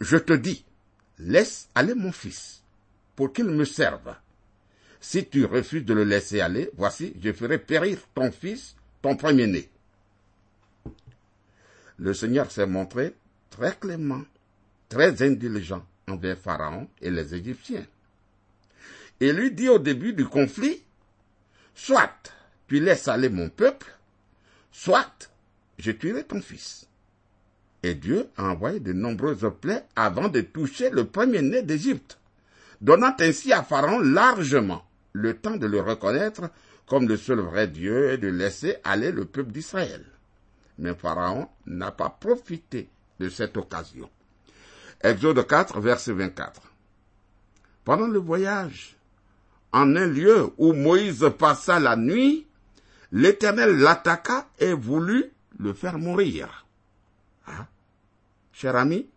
Je 0.00 0.16
te 0.16 0.32
dis, 0.32 0.64
laisse 1.18 1.68
aller 1.74 1.94
mon 1.94 2.10
fils, 2.10 2.62
pour 3.16 3.34
qu'il 3.34 3.50
me 3.50 3.66
serve. 3.66 4.14
Si 5.00 5.26
tu 5.26 5.46
refuses 5.46 5.84
de 5.84 5.94
le 5.94 6.04
laisser 6.04 6.40
aller, 6.40 6.70
voici, 6.76 7.14
je 7.22 7.32
ferai 7.32 7.58
périr 7.58 7.98
ton 8.14 8.30
fils, 8.30 8.76
ton 9.00 9.16
premier-né. 9.16 9.68
Le 11.98 12.12
Seigneur 12.12 12.50
s'est 12.50 12.66
montré 12.66 13.14
très 13.48 13.74
clément, 13.74 14.22
très 14.90 15.22
indulgent 15.22 15.84
envers 16.06 16.38
Pharaon 16.38 16.88
et 17.00 17.10
les 17.10 17.34
Égyptiens. 17.34 17.86
Il 19.20 19.32
lui 19.32 19.52
dit 19.52 19.68
au 19.68 19.78
début 19.78 20.12
du 20.12 20.26
conflit, 20.26 20.82
soit 21.74 22.34
tu 22.68 22.78
laisses 22.78 23.08
aller 23.08 23.28
mon 23.30 23.48
peuple, 23.48 23.90
soit 24.70 25.30
je 25.78 25.92
tuerai 25.92 26.24
ton 26.24 26.42
fils. 26.42 26.86
Et 27.82 27.94
Dieu 27.94 28.28
a 28.36 28.44
envoyé 28.44 28.80
de 28.80 28.92
nombreuses 28.92 29.50
plaies 29.60 29.84
avant 29.96 30.28
de 30.28 30.42
toucher 30.42 30.90
le 30.90 31.06
premier-né 31.06 31.62
d'Égypte, 31.62 32.18
donnant 32.82 33.14
ainsi 33.18 33.52
à 33.54 33.62
Pharaon 33.62 34.00
largement 34.00 34.84
le 35.12 35.36
temps 35.36 35.56
de 35.56 35.66
le 35.66 35.80
reconnaître 35.80 36.50
comme 36.86 37.08
le 37.08 37.16
seul 37.16 37.40
vrai 37.40 37.68
Dieu 37.68 38.10
et 38.10 38.18
de 38.18 38.28
laisser 38.28 38.76
aller 38.84 39.12
le 39.12 39.24
peuple 39.24 39.52
d'Israël. 39.52 40.04
Mais 40.78 40.94
Pharaon 40.94 41.48
n'a 41.66 41.92
pas 41.92 42.10
profité 42.10 42.88
de 43.18 43.28
cette 43.28 43.56
occasion. 43.56 44.10
Exode 45.02 45.46
4, 45.46 45.80
verset 45.80 46.12
24. 46.12 46.60
Pendant 47.84 48.08
le 48.08 48.18
voyage, 48.18 48.96
en 49.72 49.94
un 49.96 50.06
lieu 50.06 50.50
où 50.58 50.72
Moïse 50.72 51.30
passa 51.38 51.78
la 51.78 51.96
nuit, 51.96 52.46
l'Éternel 53.12 53.78
l'attaqua 53.78 54.48
et 54.58 54.72
voulut 54.72 55.32
le 55.58 55.72
faire 55.72 55.98
mourir. 55.98 56.66
Ah, 57.46 57.66
cher 58.52 58.76
ami, 58.76 59.08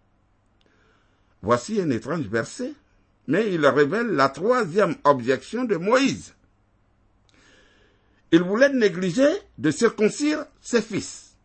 voici 1.41 1.81
un 1.81 1.89
étrange 1.89 2.27
verset, 2.27 2.73
mais 3.27 3.53
il 3.53 3.65
révèle 3.65 4.07
la 4.07 4.29
troisième 4.29 4.95
objection 5.03 5.63
de 5.63 5.77
Moïse. 5.77 6.33
Il 8.31 8.41
voulait 8.41 8.73
négliger 8.73 9.29
de 9.57 9.71
circoncire 9.71 10.45
ses 10.59 10.81
fils. 10.81 11.35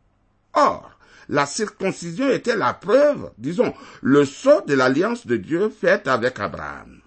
Or, 0.54 0.98
la 1.28 1.44
circoncision 1.44 2.30
était 2.30 2.56
la 2.56 2.72
preuve, 2.72 3.30
disons, 3.36 3.74
le 4.00 4.24
sceau 4.24 4.62
de 4.62 4.74
l'alliance 4.74 5.26
de 5.26 5.36
Dieu 5.36 5.68
faite 5.68 6.08
avec 6.08 6.40
Abraham. 6.40 7.00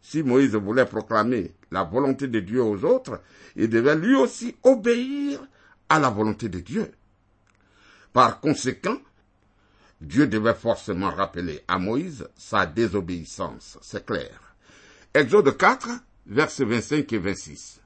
Si 0.00 0.22
Moïse 0.22 0.54
voulait 0.54 0.86
proclamer 0.86 1.52
la 1.70 1.82
volonté 1.82 2.28
de 2.28 2.40
Dieu 2.40 2.62
aux 2.62 2.84
autres, 2.84 3.20
il 3.56 3.68
devait 3.68 3.96
lui 3.96 4.14
aussi 4.14 4.54
obéir 4.62 5.40
à 5.88 5.98
la 5.98 6.10
volonté 6.10 6.48
de 6.48 6.60
Dieu. 6.60 6.92
Par 8.12 8.40
conséquent, 8.40 8.98
Dieu 10.02 10.26
devait 10.26 10.54
forcément 10.54 11.10
rappeler 11.10 11.62
à 11.68 11.78
Moïse 11.78 12.28
sa 12.36 12.66
désobéissance, 12.66 13.78
c'est 13.80 14.04
clair. 14.04 14.54
Exode 15.14 15.56
4, 15.56 15.88
versets 16.26 16.64
25 16.64 17.12
et 17.12 17.18
26. 17.18 17.80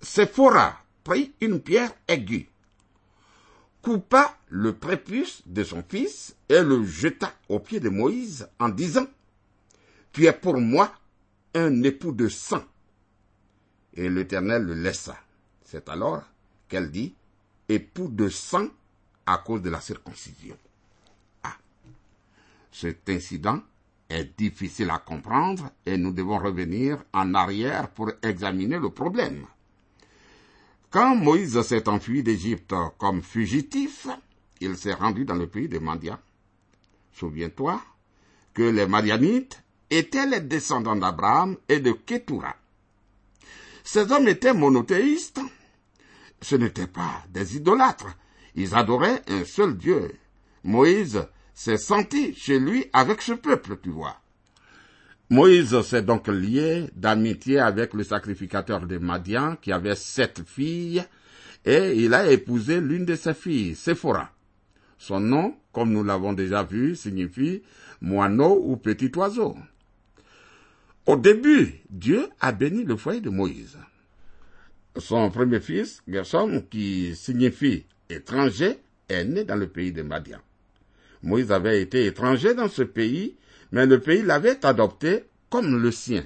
Séphora 0.00 0.80
prit 1.04 1.34
une 1.40 1.60
pierre 1.60 1.92
aiguë 2.06 2.48
coupa 3.82 4.36
le 4.48 4.74
prépuce 4.74 5.42
de 5.46 5.64
son 5.64 5.82
fils 5.82 6.36
et 6.48 6.62
le 6.62 6.84
jeta 6.84 7.32
aux 7.48 7.58
pieds 7.58 7.80
de 7.80 7.88
Moïse 7.88 8.48
en 8.58 8.68
disant, 8.68 9.06
Tu 10.12 10.26
es 10.26 10.32
pour 10.32 10.58
moi 10.58 10.92
un 11.54 11.82
époux 11.82 12.12
de 12.12 12.28
sang. 12.28 12.62
Et 13.94 14.08
l'Éternel 14.10 14.62
le 14.64 14.74
laissa. 14.74 15.16
C'est 15.64 15.88
alors 15.88 16.22
qu'elle 16.68 16.90
dit, 16.90 17.14
époux 17.68 18.08
de 18.08 18.28
sang 18.28 18.68
à 19.26 19.38
cause 19.38 19.62
de 19.62 19.70
la 19.70 19.80
circoncision. 19.80 20.56
Cet 22.80 23.08
incident 23.10 23.60
est 24.08 24.38
difficile 24.38 24.90
à 24.90 24.98
comprendre 24.98 25.72
et 25.84 25.96
nous 25.96 26.12
devons 26.12 26.38
revenir 26.38 27.02
en 27.12 27.34
arrière 27.34 27.90
pour 27.90 28.12
examiner 28.22 28.78
le 28.78 28.90
problème. 28.90 29.46
Quand 30.88 31.16
Moïse 31.16 31.60
s'est 31.62 31.88
enfui 31.88 32.22
d'Égypte 32.22 32.76
comme 32.96 33.20
fugitif, 33.20 34.06
il 34.60 34.76
s'est 34.76 34.94
rendu 34.94 35.24
dans 35.24 35.34
le 35.34 35.48
pays 35.48 35.68
de 35.68 35.80
Mandia. 35.80 36.20
Souviens-toi 37.14 37.82
que 38.54 38.62
les 38.62 38.86
Madianites 38.86 39.60
étaient 39.90 40.28
les 40.28 40.40
descendants 40.40 40.94
d'Abraham 40.94 41.56
et 41.68 41.80
de 41.80 41.90
Ketura. 41.90 42.54
Ces 43.82 44.12
hommes 44.12 44.28
étaient 44.28 44.54
monothéistes. 44.54 45.40
Ce 46.40 46.54
n'étaient 46.54 46.86
pas 46.86 47.24
des 47.30 47.56
idolâtres. 47.56 48.14
Ils 48.54 48.72
adoraient 48.76 49.24
un 49.26 49.44
seul 49.44 49.76
Dieu. 49.76 50.16
Moïse 50.62 51.26
s'est 51.58 51.76
senti 51.76 52.36
chez 52.36 52.60
lui 52.60 52.86
avec 52.92 53.20
ce 53.20 53.32
peuple, 53.32 53.78
tu 53.82 53.90
vois. 53.90 54.20
Moïse 55.28 55.80
s'est 55.80 56.02
donc 56.02 56.28
lié 56.28 56.88
d'amitié 56.94 57.58
avec 57.58 57.94
le 57.94 58.04
sacrificateur 58.04 58.86
de 58.86 58.96
Madian 58.98 59.56
qui 59.56 59.72
avait 59.72 59.96
sept 59.96 60.40
filles 60.46 61.02
et 61.64 61.94
il 61.96 62.14
a 62.14 62.30
épousé 62.30 62.80
l'une 62.80 63.04
de 63.04 63.16
ses 63.16 63.34
filles, 63.34 63.74
Séphora. 63.74 64.30
Son 64.98 65.18
nom, 65.18 65.56
comme 65.72 65.90
nous 65.90 66.04
l'avons 66.04 66.32
déjà 66.32 66.62
vu, 66.62 66.94
signifie 66.94 67.62
moineau 68.00 68.62
ou 68.64 68.76
petit 68.76 69.10
oiseau. 69.16 69.56
Au 71.06 71.16
début, 71.16 71.74
Dieu 71.90 72.28
a 72.38 72.52
béni 72.52 72.84
le 72.84 72.96
foyer 72.96 73.20
de 73.20 73.30
Moïse. 73.30 73.76
Son 74.96 75.28
premier 75.32 75.58
fils, 75.58 76.04
Gershom, 76.06 76.62
qui 76.70 77.16
signifie 77.16 77.84
étranger, 78.08 78.78
est 79.08 79.24
né 79.24 79.42
dans 79.42 79.56
le 79.56 79.66
pays 79.66 79.90
de 79.90 80.02
Madian. 80.02 80.38
Moïse 81.22 81.52
avait 81.52 81.82
été 81.82 82.06
étranger 82.06 82.54
dans 82.54 82.68
ce 82.68 82.82
pays 82.82 83.36
mais 83.72 83.86
le 83.86 84.00
pays 84.00 84.22
l'avait 84.22 84.64
adopté 84.64 85.24
comme 85.50 85.80
le 85.80 85.90
sien. 85.90 86.24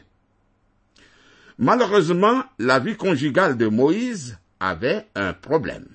Malheureusement, 1.59 2.43
la 2.59 2.79
vie 2.79 2.97
conjugale 2.97 3.57
de 3.57 3.67
Moïse 3.67 4.39
avait 4.61 5.07
un 5.15 5.33
problème. 5.33 5.89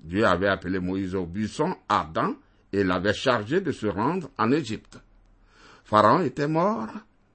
Dieu 0.00 0.26
avait 0.26 0.48
appelé 0.48 0.78
Moïse 0.78 1.14
au 1.14 1.26
buisson 1.26 1.76
ardent 1.88 2.34
et 2.72 2.84
l'avait 2.84 3.14
chargé 3.14 3.60
de 3.60 3.72
se 3.72 3.86
rendre 3.86 4.30
en 4.38 4.52
Égypte. 4.52 4.98
Pharaon 5.84 6.20
était 6.20 6.48
mort, 6.48 6.88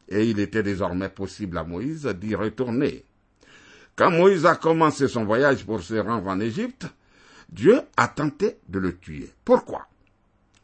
et 0.07 0.29
il 0.29 0.39
était 0.39 0.61
désormais 0.61 1.09
possible 1.09 1.57
à 1.57 1.63
Moïse 1.63 2.05
d'y 2.05 2.35
retourner. 2.35 3.03
Quand 3.95 4.11
Moïse 4.11 4.45
a 4.45 4.55
commencé 4.55 5.07
son 5.07 5.25
voyage 5.25 5.65
pour 5.65 5.81
se 5.81 5.95
rendre 5.95 6.27
en 6.27 6.39
Égypte, 6.39 6.85
Dieu 7.49 7.81
a 7.97 8.07
tenté 8.07 8.57
de 8.69 8.79
le 8.79 8.97
tuer. 8.97 9.31
Pourquoi? 9.43 9.87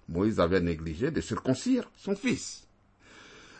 Moïse 0.09 0.39
avait 0.39 0.59
négligé 0.59 1.11
de 1.11 1.21
circoncire 1.21 1.89
son 1.95 2.15
fils. 2.15 2.67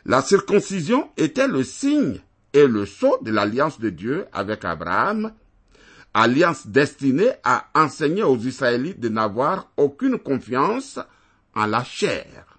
La 0.05 0.21
circoncision 0.21 1.09
était 1.17 1.47
le 1.47 1.63
signe 1.63 2.19
et 2.53 2.65
le 2.65 2.85
sceau 2.85 3.17
de 3.21 3.31
l'alliance 3.31 3.79
de 3.79 3.89
Dieu 3.89 4.25
avec 4.33 4.65
Abraham, 4.65 5.33
alliance 6.13 6.67
destinée 6.67 7.31
à 7.43 7.67
enseigner 7.75 8.23
aux 8.23 8.37
Israélites 8.37 8.99
de 8.99 9.09
n'avoir 9.09 9.71
aucune 9.77 10.17
confiance 10.17 10.99
en 11.55 11.67
la 11.67 11.83
chair. 11.83 12.57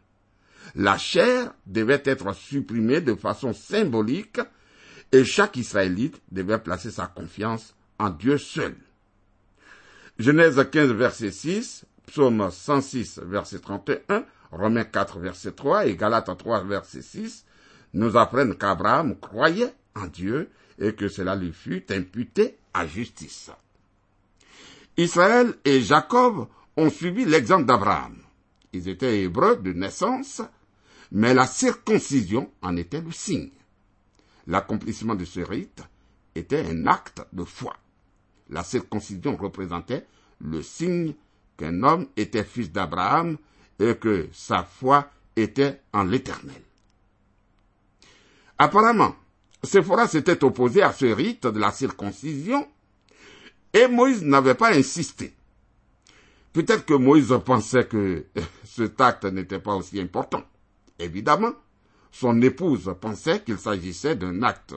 La 0.76 0.96
chair 0.96 1.52
devait 1.66 2.02
être 2.04 2.32
supprimée 2.34 3.00
de 3.00 3.14
façon 3.14 3.52
symbolique 3.52 4.40
et 5.10 5.24
chaque 5.24 5.56
Israélite 5.56 6.20
devait 6.30 6.58
placer 6.58 6.92
sa 6.92 7.06
confiance 7.06 7.74
en 7.98 8.10
Dieu 8.10 8.38
seul. 8.38 8.76
Genèse 10.20 10.64
15, 10.70 10.90
verset 10.92 11.32
6, 11.32 11.84
Psaume 12.10 12.50
106, 12.50 13.20
verset 13.22 13.60
31, 13.60 14.24
Romains 14.50 14.84
4, 14.84 15.20
verset 15.20 15.52
3 15.52 15.86
et 15.86 15.94
Galates 15.94 16.36
3, 16.36 16.64
verset 16.64 17.02
6 17.02 17.44
nous 17.94 18.16
apprennent 18.16 18.56
qu'Abraham 18.56 19.16
croyait 19.16 19.72
en 19.94 20.08
Dieu 20.08 20.50
et 20.80 20.92
que 20.96 21.06
cela 21.06 21.36
lui 21.36 21.52
fut 21.52 21.84
imputé 21.92 22.56
à 22.74 22.84
justice. 22.84 23.50
Israël 24.96 25.54
et 25.64 25.82
Jacob 25.82 26.48
ont 26.76 26.90
suivi 26.90 27.24
l'exemple 27.24 27.66
d'Abraham. 27.66 28.16
Ils 28.72 28.88
étaient 28.88 29.22
hébreux 29.22 29.58
de 29.58 29.72
naissance, 29.72 30.42
mais 31.12 31.32
la 31.32 31.46
circoncision 31.46 32.50
en 32.60 32.76
était 32.76 33.02
le 33.02 33.12
signe. 33.12 33.50
L'accomplissement 34.48 35.14
de 35.14 35.24
ce 35.24 35.40
rite 35.40 35.84
était 36.34 36.66
un 36.66 36.88
acte 36.88 37.22
de 37.32 37.44
foi. 37.44 37.76
La 38.48 38.64
circoncision 38.64 39.36
représentait 39.36 40.06
le 40.40 40.60
signe 40.60 41.14
qu'un 41.60 41.82
homme 41.82 42.06
était 42.16 42.44
fils 42.44 42.72
d'Abraham 42.72 43.36
et 43.78 43.94
que 43.96 44.28
sa 44.32 44.64
foi 44.64 45.10
était 45.36 45.80
en 45.92 46.04
l'Éternel. 46.04 46.62
Apparemment, 48.58 49.14
Séphora 49.62 50.08
s'était 50.08 50.42
opposé 50.42 50.82
à 50.82 50.92
ce 50.92 51.04
rite 51.04 51.46
de 51.46 51.58
la 51.58 51.70
circoncision 51.70 52.66
et 53.74 53.86
Moïse 53.88 54.24
n'avait 54.24 54.54
pas 54.54 54.74
insisté. 54.74 55.34
Peut-être 56.52 56.86
que 56.86 56.94
Moïse 56.94 57.34
pensait 57.44 57.86
que 57.86 58.24
cet 58.64 59.00
acte 59.00 59.26
n'était 59.26 59.60
pas 59.60 59.74
aussi 59.74 60.00
important. 60.00 60.42
Évidemment, 60.98 61.52
son 62.10 62.40
épouse 62.42 62.94
pensait 63.00 63.42
qu'il 63.42 63.58
s'agissait 63.58 64.16
d'un 64.16 64.42
acte 64.42 64.74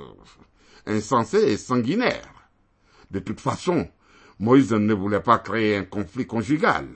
insensé 0.85 1.37
et 1.37 1.57
sanguinaire. 1.57 2.29
De 3.09 3.19
toute 3.19 3.39
façon, 3.39 3.89
Moïse 4.39 4.73
ne 4.73 4.93
voulait 4.93 5.21
pas 5.21 5.39
créer 5.39 5.77
un 5.77 5.85
conflit 5.85 6.25
conjugal. 6.25 6.87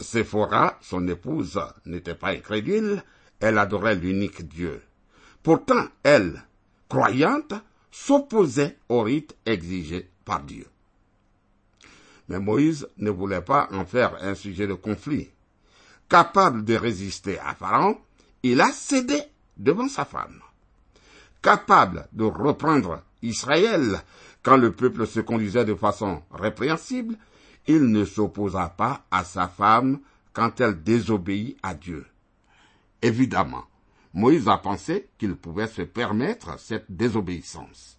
Séphora, 0.00 0.78
son 0.82 1.06
épouse, 1.08 1.60
n'était 1.86 2.14
pas 2.14 2.30
incrédule, 2.30 3.02
elle 3.40 3.58
adorait 3.58 3.94
l'unique 3.94 4.46
Dieu. 4.46 4.82
Pourtant, 5.42 5.86
elle, 6.02 6.42
croyante, 6.88 7.54
s'opposait 7.90 8.76
au 8.88 9.02
rite 9.02 9.36
exigé 9.46 10.10
par 10.24 10.42
Dieu. 10.42 10.66
Mais 12.28 12.40
Moïse 12.40 12.88
ne 12.98 13.10
voulait 13.10 13.42
pas 13.42 13.68
en 13.72 13.84
faire 13.84 14.16
un 14.22 14.34
sujet 14.34 14.66
de 14.66 14.74
conflit. 14.74 15.30
Capable 16.08 16.64
de 16.64 16.74
résister 16.74 17.38
à 17.38 17.54
Pharaon, 17.54 17.98
il 18.42 18.60
a 18.60 18.70
cédé 18.72 19.20
devant 19.56 19.88
sa 19.88 20.04
femme. 20.04 20.40
Capable 21.42 22.08
de 22.12 22.24
reprendre 22.24 23.02
Israël 23.22 24.02
quand 24.46 24.56
le 24.56 24.70
peuple 24.70 25.08
se 25.08 25.18
conduisait 25.18 25.64
de 25.64 25.74
façon 25.74 26.22
répréhensible, 26.30 27.16
il 27.66 27.90
ne 27.90 28.04
s'opposa 28.04 28.68
pas 28.68 29.04
à 29.10 29.24
sa 29.24 29.48
femme 29.48 29.98
quand 30.32 30.60
elle 30.60 30.84
désobéit 30.84 31.56
à 31.64 31.74
Dieu. 31.74 32.06
Évidemment, 33.02 33.64
Moïse 34.14 34.46
a 34.46 34.56
pensé 34.58 35.08
qu'il 35.18 35.34
pouvait 35.34 35.66
se 35.66 35.82
permettre 35.82 36.60
cette 36.60 36.86
désobéissance. 36.88 37.98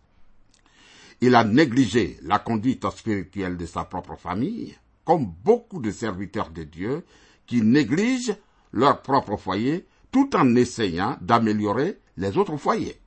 Il 1.19 1.35
a 1.35 1.43
négligé 1.43 2.17
la 2.21 2.39
conduite 2.39 2.89
spirituelle 2.91 3.57
de 3.57 3.65
sa 3.65 3.83
propre 3.83 4.15
famille, 4.15 4.77
comme 5.03 5.25
beaucoup 5.43 5.81
de 5.81 5.91
serviteurs 5.91 6.51
de 6.51 6.63
Dieu 6.63 7.03
qui 7.45 7.61
négligent 7.61 8.37
leur 8.71 9.01
propre 9.01 9.35
foyer 9.35 9.85
tout 10.13 10.33
en 10.33 10.55
essayant 10.55 11.17
d'améliorer 11.19 11.99
les 12.15 12.37
autres 12.37 12.55
foyers. 12.55 13.01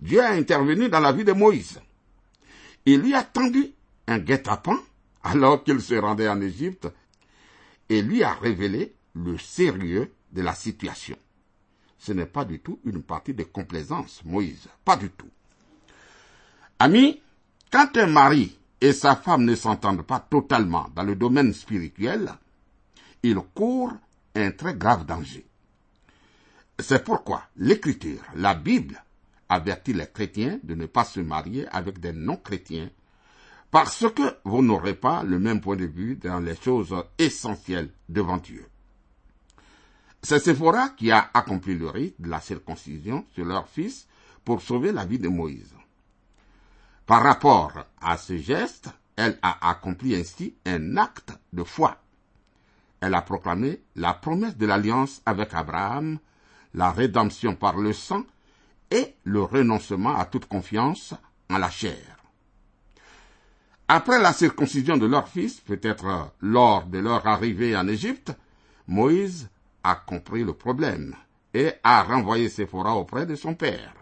Dieu 0.00 0.22
a 0.22 0.30
intervenu 0.30 0.88
dans 0.88 1.00
la 1.00 1.10
vie 1.10 1.24
de 1.24 1.32
Moïse. 1.32 1.80
Il 2.86 3.00
lui 3.00 3.14
a 3.14 3.22
tendu 3.22 3.72
un 4.06 4.18
guet-apens 4.18 4.80
alors 5.22 5.62
qu'il 5.62 5.80
se 5.80 5.94
rendait 5.94 6.28
en 6.28 6.40
Égypte 6.40 6.88
et 7.88 8.02
lui 8.02 8.22
a 8.22 8.34
révélé 8.34 8.94
le 9.14 9.38
sérieux 9.38 10.12
de 10.32 10.42
la 10.42 10.54
situation. 10.54 11.16
Ce 11.98 12.12
n'est 12.12 12.26
pas 12.26 12.44
du 12.44 12.58
tout 12.58 12.80
une 12.84 13.02
partie 13.02 13.34
de 13.34 13.44
complaisance, 13.44 14.22
Moïse, 14.24 14.68
pas 14.84 14.96
du 14.96 15.10
tout. 15.10 15.30
Ami, 16.78 17.20
quand 17.70 17.96
un 17.96 18.06
mari 18.06 18.58
et 18.80 18.92
sa 18.92 19.14
femme 19.14 19.44
ne 19.44 19.54
s'entendent 19.54 20.02
pas 20.02 20.18
totalement 20.18 20.88
dans 20.96 21.04
le 21.04 21.14
domaine 21.14 21.52
spirituel, 21.52 22.32
ils 23.22 23.38
courent 23.54 23.92
un 24.34 24.50
très 24.50 24.74
grave 24.74 25.06
danger. 25.06 25.46
C'est 26.78 27.04
pourquoi 27.04 27.44
l'Écriture, 27.56 28.22
la 28.34 28.54
Bible, 28.54 29.00
avertit 29.52 29.92
les 29.92 30.06
chrétiens 30.06 30.58
de 30.62 30.74
ne 30.74 30.86
pas 30.86 31.04
se 31.04 31.20
marier 31.20 31.66
avec 31.68 32.00
des 32.00 32.12
non-chrétiens, 32.12 32.90
parce 33.70 34.06
que 34.14 34.36
vous 34.44 34.62
n'aurez 34.62 34.94
pas 34.94 35.22
le 35.22 35.38
même 35.38 35.60
point 35.60 35.76
de 35.76 35.84
vue 35.84 36.16
dans 36.16 36.40
les 36.40 36.56
choses 36.56 36.94
essentielles 37.18 37.90
devant 38.08 38.38
Dieu. 38.38 38.66
C'est 40.22 40.38
Séphora 40.38 40.90
qui 40.90 41.10
a 41.10 41.30
accompli 41.34 41.76
le 41.76 41.88
rite 41.88 42.20
de 42.20 42.30
la 42.30 42.40
circoncision 42.40 43.26
sur 43.34 43.44
leur 43.44 43.68
fils 43.68 44.06
pour 44.44 44.62
sauver 44.62 44.90
la 44.90 45.04
vie 45.04 45.18
de 45.18 45.28
Moïse. 45.28 45.74
Par 47.04 47.22
rapport 47.22 47.72
à 48.00 48.16
ce 48.16 48.36
geste, 48.38 48.88
elle 49.16 49.38
a 49.42 49.68
accompli 49.68 50.14
ainsi 50.14 50.54
un 50.64 50.96
acte 50.96 51.32
de 51.52 51.62
foi. 51.62 51.98
Elle 53.00 53.14
a 53.14 53.22
proclamé 53.22 53.82
la 53.96 54.14
promesse 54.14 54.56
de 54.56 54.64
l'alliance 54.64 55.20
avec 55.26 55.52
Abraham, 55.52 56.18
la 56.72 56.90
rédemption 56.90 57.54
par 57.54 57.76
le 57.76 57.92
sang 57.92 58.24
et 58.92 59.14
le 59.24 59.42
renoncement 59.42 60.16
à 60.16 60.26
toute 60.26 60.46
confiance 60.46 61.14
en 61.48 61.58
la 61.58 61.70
chair. 61.70 62.18
Après 63.88 64.20
la 64.20 64.32
circoncision 64.32 64.96
de 64.96 65.06
leur 65.06 65.28
fils, 65.28 65.60
peut-être 65.60 66.32
lors 66.40 66.86
de 66.86 66.98
leur 66.98 67.26
arrivée 67.26 67.76
en 67.76 67.88
Égypte, 67.88 68.32
Moïse 68.86 69.48
a 69.82 69.94
compris 69.94 70.44
le 70.44 70.52
problème 70.52 71.16
et 71.54 71.72
a 71.82 72.02
renvoyé 72.02 72.48
Séphora 72.48 72.94
auprès 72.94 73.26
de 73.26 73.34
son 73.34 73.54
père. 73.54 73.94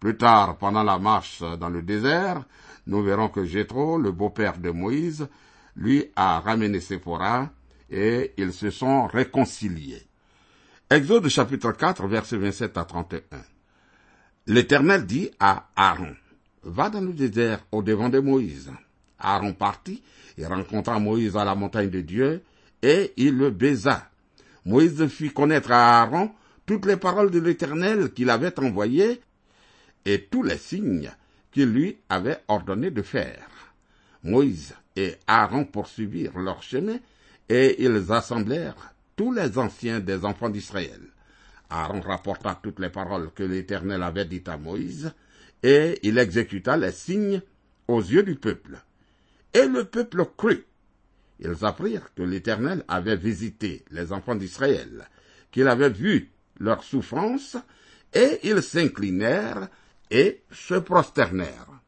Plus 0.00 0.16
tard, 0.16 0.56
pendant 0.58 0.82
la 0.82 0.98
marche 0.98 1.42
dans 1.58 1.68
le 1.68 1.82
désert, 1.82 2.44
nous 2.86 3.02
verrons 3.02 3.28
que 3.28 3.44
Jétro, 3.44 3.98
le 3.98 4.12
beau-père 4.12 4.58
de 4.58 4.70
Moïse, 4.70 5.28
lui 5.74 6.10
a 6.14 6.40
ramené 6.40 6.80
Séphora 6.80 7.50
et 7.90 8.34
ils 8.36 8.52
se 8.52 8.70
sont 8.70 9.06
réconciliés. 9.06 10.06
Exode 10.90 11.28
chapitre 11.28 11.72
4, 11.72 12.06
versets 12.06 12.36
27 12.36 12.78
à 12.78 12.84
31. 12.84 13.20
L'Éternel 14.48 15.06
dit 15.06 15.30
à 15.40 15.70
Aaron, 15.74 16.14
Va 16.62 16.88
dans 16.88 17.00
le 17.00 17.12
désert 17.12 17.66
au 17.72 17.82
devant 17.82 18.08
de 18.08 18.20
Moïse. 18.20 18.70
Aaron 19.18 19.52
partit 19.52 20.02
et 20.38 20.46
rencontra 20.46 21.00
Moïse 21.00 21.36
à 21.36 21.44
la 21.44 21.56
montagne 21.56 21.90
de 21.90 22.00
Dieu, 22.00 22.42
et 22.80 23.12
il 23.16 23.36
le 23.36 23.50
baisa. 23.50 24.08
Moïse 24.64 25.04
fit 25.08 25.30
connaître 25.30 25.72
à 25.72 26.00
Aaron 26.00 26.30
toutes 26.64 26.86
les 26.86 26.96
paroles 26.96 27.32
de 27.32 27.40
l'Éternel 27.40 28.12
qu'il 28.12 28.30
avait 28.30 28.58
envoyées 28.60 29.20
et 30.04 30.22
tous 30.30 30.44
les 30.44 30.58
signes 30.58 31.10
qu'il 31.50 31.72
lui 31.72 31.96
avait 32.08 32.38
ordonné 32.46 32.92
de 32.92 33.02
faire. 33.02 33.48
Moïse 34.22 34.74
et 34.94 35.16
Aaron 35.26 35.64
poursuivirent 35.64 36.38
leur 36.38 36.62
chemin 36.62 36.98
et 37.48 37.82
ils 37.82 38.12
assemblèrent 38.12 38.94
tous 39.16 39.32
les 39.32 39.58
anciens 39.58 39.98
des 39.98 40.24
enfants 40.24 40.50
d'Israël. 40.50 41.00
Aaron 41.70 42.00
rapporta 42.00 42.58
toutes 42.62 42.78
les 42.80 42.90
paroles 42.90 43.30
que 43.32 43.42
l'Éternel 43.42 44.02
avait 44.02 44.24
dites 44.24 44.48
à 44.48 44.56
Moïse, 44.56 45.12
et 45.62 45.98
il 46.02 46.18
exécuta 46.18 46.76
les 46.76 46.92
signes 46.92 47.42
aux 47.88 48.00
yeux 48.00 48.22
du 48.22 48.36
peuple. 48.36 48.78
Et 49.52 49.66
le 49.66 49.84
peuple 49.84 50.24
crut. 50.36 50.66
Ils 51.40 51.64
apprirent 51.64 52.14
que 52.14 52.22
l'Éternel 52.22 52.84
avait 52.88 53.16
visité 53.16 53.84
les 53.90 54.12
enfants 54.12 54.34
d'Israël, 54.34 55.08
qu'il 55.50 55.68
avait 55.68 55.90
vu 55.90 56.30
leurs 56.58 56.84
souffrances, 56.84 57.56
et 58.14 58.40
ils 58.44 58.62
s'inclinèrent 58.62 59.68
et 60.10 60.42
se 60.50 60.74
prosternèrent. 60.74 61.80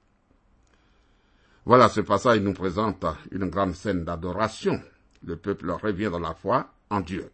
Voilà, 1.65 1.89
ce 1.89 2.01
passage 2.01 2.41
nous 2.41 2.55
présente 2.55 3.05
une 3.31 3.51
grande 3.51 3.75
scène 3.75 4.05
d'adoration. 4.05 4.83
Le 5.25 5.37
peuple 5.37 5.71
revient 5.71 6.09
dans 6.11 6.19
la 6.19 6.35
foi 6.35 6.73
en 6.91 7.01
Dieu. 7.01 7.31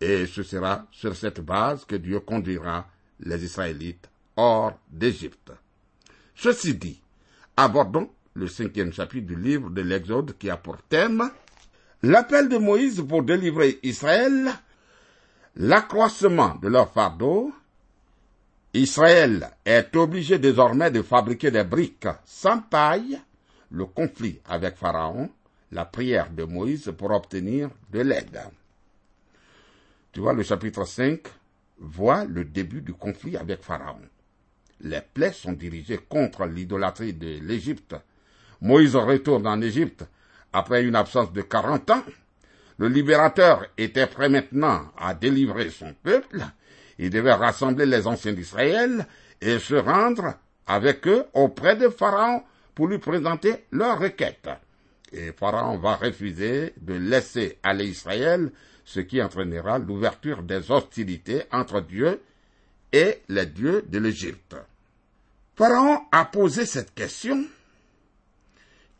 Et 0.00 0.26
ce 0.26 0.42
sera 0.42 0.86
sur 0.90 1.14
cette 1.14 1.40
base 1.40 1.84
que 1.84 1.96
Dieu 1.96 2.20
conduira 2.20 2.86
les 3.20 3.44
Israélites 3.44 4.08
hors 4.36 4.78
d'Égypte. 4.90 5.52
Ceci 6.34 6.74
dit, 6.74 7.00
abordons 7.56 8.10
le 8.34 8.48
cinquième 8.48 8.92
chapitre 8.92 9.26
du 9.26 9.36
livre 9.36 9.70
de 9.70 9.82
l'Exode 9.82 10.36
qui 10.38 10.48
a 10.48 10.56
pour 10.56 10.78
thème 10.82 11.30
l'appel 12.02 12.48
de 12.48 12.56
Moïse 12.56 13.04
pour 13.06 13.22
délivrer 13.22 13.78
Israël, 13.82 14.50
l'accroissement 15.56 16.54
de 16.56 16.68
leur 16.68 16.90
fardeau. 16.90 17.52
Israël 18.72 19.50
est 19.64 19.94
obligé 19.96 20.38
désormais 20.38 20.90
de 20.90 21.02
fabriquer 21.02 21.50
des 21.50 21.64
briques 21.64 22.08
sans 22.24 22.60
paille, 22.60 23.20
le 23.70 23.84
conflit 23.84 24.40
avec 24.48 24.76
Pharaon, 24.76 25.28
la 25.72 25.84
prière 25.84 26.30
de 26.30 26.44
Moïse 26.44 26.92
pour 26.96 27.10
obtenir 27.10 27.68
de 27.92 28.00
l'aide. 28.00 28.40
Tu 30.12 30.20
vois, 30.20 30.32
le 30.32 30.42
chapitre 30.42 30.84
5 30.84 31.20
voit 31.78 32.24
le 32.24 32.44
début 32.44 32.82
du 32.82 32.92
conflit 32.92 33.36
avec 33.36 33.62
Pharaon. 33.62 34.00
Les 34.80 35.00
plaies 35.00 35.32
sont 35.32 35.52
dirigées 35.52 36.00
contre 36.08 36.46
l'idolâtrie 36.46 37.12
de 37.12 37.38
l'Égypte. 37.40 37.94
Moïse 38.60 38.96
retourne 38.96 39.46
en 39.46 39.60
Égypte 39.60 40.04
après 40.52 40.82
une 40.82 40.96
absence 40.96 41.32
de 41.32 41.42
quarante 41.42 41.90
ans. 41.90 42.02
Le 42.78 42.88
libérateur 42.88 43.66
était 43.78 44.06
prêt 44.06 44.28
maintenant 44.28 44.90
à 44.98 45.14
délivrer 45.14 45.70
son 45.70 45.94
peuple. 46.02 46.42
Il 46.98 47.10
devait 47.10 47.32
rassembler 47.32 47.86
les 47.86 48.06
anciens 48.06 48.32
d'Israël 48.32 49.06
et 49.40 49.58
se 49.58 49.74
rendre 49.74 50.34
avec 50.66 51.06
eux 51.06 51.24
auprès 51.34 51.76
de 51.76 51.88
Pharaon 51.88 52.42
pour 52.74 52.88
lui 52.88 52.98
présenter 52.98 53.66
leur 53.70 53.98
requête. 53.98 54.48
Et 55.12 55.32
Pharaon 55.32 55.78
va 55.78 55.96
refuser 55.96 56.72
de 56.80 56.94
laisser 56.94 57.58
aller 57.62 57.86
Israël 57.86 58.50
ce 58.84 59.00
qui 59.00 59.22
entraînera 59.22 59.78
l'ouverture 59.78 60.42
des 60.42 60.70
hostilités 60.70 61.44
entre 61.52 61.80
Dieu 61.80 62.20
et 62.92 63.20
les 63.28 63.46
dieux 63.46 63.82
de 63.88 63.98
l'Égypte. 63.98 64.56
Pharaon 65.56 66.06
a 66.10 66.24
posé 66.24 66.66
cette 66.66 66.94
question. 66.94 67.44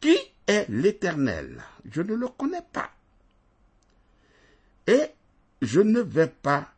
Qui 0.01 0.17
est 0.47 0.67
l'Éternel? 0.69 1.63
Je 1.91 2.03
ne 2.03 2.15
le 2.15 2.29
connais 2.29 2.65
pas. 2.73 2.91
Et 4.87 5.11
je 5.63 5.81
ne 5.81 6.01
vais 6.01 6.29
pas 6.29 6.73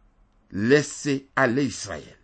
laisser 0.50 1.26
aller 1.36 1.64
Israël. 1.64 2.16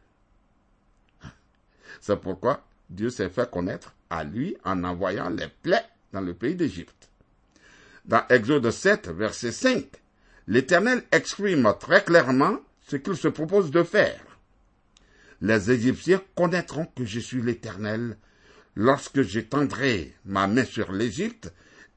C'est 2.01 2.21
pourquoi 2.21 2.64
Dieu 2.88 3.11
s'est 3.11 3.29
fait 3.29 3.51
connaître 3.51 3.95
à 4.11 4.25
lui 4.25 4.57
en 4.64 4.85
envoyant 4.85 5.29
les 5.29 5.49
plaies 5.49 5.85
dans 6.12 6.21
le 6.21 6.35
pays 6.35 6.55
d'Égypte. 6.55 7.09
Dans 8.05 8.27
Exode 8.29 8.71
7, 8.71 9.09
verset 9.09 9.53
5, 9.53 9.85
l'Éternel 10.49 11.05
exprime 11.13 11.75
très 11.79 12.03
clairement 12.03 12.59
ce 12.81 12.97
qu'il 12.97 13.17
se 13.17 13.29
propose 13.29 13.71
de 13.71 13.83
faire. 13.83 14.25
Les 15.43 15.71
Égyptiens 15.71 16.23
connaîtront 16.35 16.87
que 16.87 17.05
je 17.05 17.21
suis 17.21 17.43
l'Éternel 17.43 18.17
lorsque 18.75 19.21
j'étendrai 19.21 20.15
ma 20.25 20.47
main 20.47 20.65
sur 20.65 20.91
l'Égypte 20.91 21.53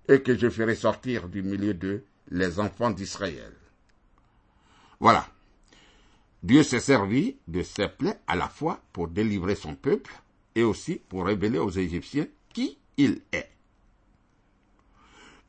et 0.10 0.22
que 0.22 0.38
je 0.38 0.50
ferai 0.50 0.76
sortir 0.76 1.30
du 1.30 1.42
milieu 1.42 1.74
d'eux 1.74 2.04
les 2.30 2.60
enfants 2.60 2.92
d'Israël. 2.92 3.54
Voilà. 5.00 5.26
Dieu 6.44 6.64
s'est 6.64 6.82
servi 6.82 7.38
de 7.48 7.64
ces 7.64 7.88
plaies 7.88 8.20
à 8.28 8.36
la 8.36 8.50
fois 8.50 8.84
pour 8.92 9.08
délivrer 9.08 9.56
son 9.56 9.76
peuple 9.76 10.12
et 10.56 10.64
aussi 10.64 11.02
pour 11.08 11.26
révéler 11.26 11.60
aux 11.60 11.70
Égyptiens 11.70 12.28
qui 12.54 12.78
il 12.98 13.22
est. 13.32 13.50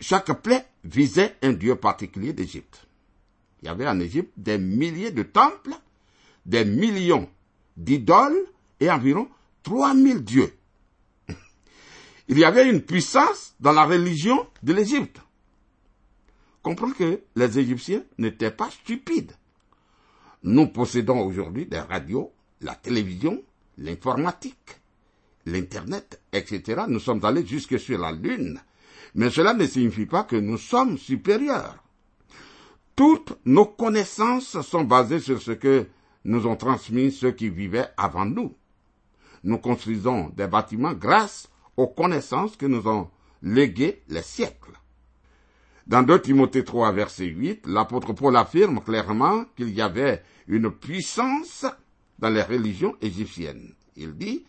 Chaque 0.01 0.41
plaie 0.41 0.65
visait 0.85 1.37
un 1.43 1.53
dieu 1.53 1.75
particulier 1.75 2.33
d'Égypte. 2.33 2.87
Il 3.63 3.67
y 3.67 3.69
avait 3.69 3.89
en 3.89 4.01
Égypte 4.01 4.33
des 4.37 4.59
milliers 4.59 5.13
de 5.13 5.23
temples, 5.23 5.75
des 6.45 6.65
millions 6.65 7.29
d'idoles 7.77 8.45
et 8.81 8.91
environ 8.91 9.29
3000 9.63 10.25
dieux. 10.25 10.53
Il 12.29 12.39
y 12.39 12.45
avait 12.45 12.69
une 12.69 12.83
puissance 12.83 13.55
dans 13.61 13.73
la 13.73 13.85
religion 13.85 14.47
de 14.63 14.73
l'Égypte. 14.73 15.21
Comprenez 16.63 16.95
que 16.95 17.21
les 17.37 17.59
Égyptiens 17.59 18.03
n'étaient 18.19 18.51
pas 18.51 18.71
stupides. 18.71 19.33
Nous 20.43 20.67
possédons 20.69 21.21
aujourd'hui 21.21 21.67
des 21.67 21.79
radios, 21.79 22.33
la 22.61 22.75
télévision, 22.75 23.43
l'informatique, 23.79 24.81
l'Internet, 25.47 26.21
etc. 26.33 26.83
Nous 26.89 27.01
sommes 27.01 27.25
allés 27.25 27.47
jusque 27.47 27.79
sur 27.79 27.99
la 27.99 28.11
Lune. 28.11 28.61
Mais 29.15 29.31
cela 29.31 29.55
ne 29.55 29.67
signifie 29.67 30.07
pas 30.07 30.25
que 30.25 30.37
nous 30.37 30.59
sommes 30.59 30.99
supérieurs. 30.99 31.83
Toutes 32.95 33.39
nos 33.47 33.65
connaissances 33.65 34.61
sont 34.61 34.85
basées 34.85 35.21
sur 35.21 35.41
ce 35.41 35.53
que 35.53 35.87
nous 36.25 36.47
ont 36.47 36.57
transmis 36.57 37.11
ceux 37.11 37.33
qui 37.33 37.49
vivaient 37.49 37.89
avant 37.97 38.27
nous. 38.27 38.55
Nous 39.45 39.59
construisons 39.59 40.29
des 40.37 40.47
bâtiments 40.47 40.93
grâce 40.93 41.49
aux 41.77 41.89
connaissances 41.89 42.57
que 42.57 42.67
nous 42.67 42.87
ont 42.87 43.09
léguées 43.43 44.03
les 44.09 44.23
siècles. 44.23 44.79
Dans 45.87 46.03
2 46.03 46.21
Timothée 46.21 46.65
3, 46.65 46.93
verset 46.93 47.27
8, 47.27 47.67
l'apôtre 47.67 48.13
Paul 48.13 48.37
affirme 48.37 48.81
clairement 48.81 49.47
qu'il 49.57 49.71
y 49.71 49.81
avait 49.81 50.23
une 50.47 50.71
puissance 50.71 51.65
dans 52.19 52.31
les 52.31 52.43
religions 52.43 52.95
égyptiennes. 53.01 53.75
Il 53.97 54.17
dit, 54.17 54.45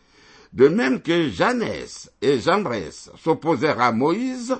de 0.51 0.67
même 0.67 1.01
que 1.01 1.29
Jeannès 1.29 2.11
et 2.21 2.39
Jambres 2.39 2.91
s'opposèrent 2.91 3.81
à 3.81 3.91
Moïse, 3.93 4.55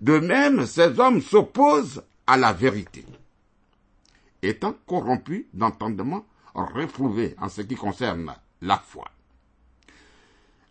de 0.00 0.18
même 0.18 0.66
ces 0.66 0.98
hommes 0.98 1.20
s'opposent 1.20 2.02
à 2.26 2.36
la 2.36 2.52
vérité 2.52 3.04
étant 4.42 4.74
corrompus 4.86 5.46
d'entendement, 5.52 6.24
reprouvés 6.54 7.34
en 7.38 7.48
ce 7.48 7.62
qui 7.62 7.74
concerne 7.74 8.34
la 8.62 8.78
foi. 8.78 9.04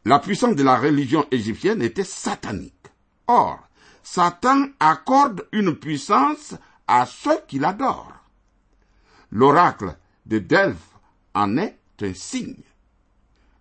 La 0.04 0.20
puissance 0.20 0.56
de 0.56 0.64
la 0.64 0.78
religion 0.78 1.26
égyptienne 1.32 1.82
était 1.82 2.04
satanique. 2.04 2.74
Or, 3.28 3.68
Satan 4.04 4.68
accorde 4.80 5.48
une 5.52 5.76
puissance 5.76 6.54
à 6.88 7.06
ceux 7.08 7.40
qui 7.48 7.58
l'adorent. 7.58 8.14
L'oracle 9.32 9.98
de 10.26 10.40
Delphes 10.40 10.96
en 11.34 11.58
est 11.58 11.80
un 12.02 12.14
signe. 12.14 12.64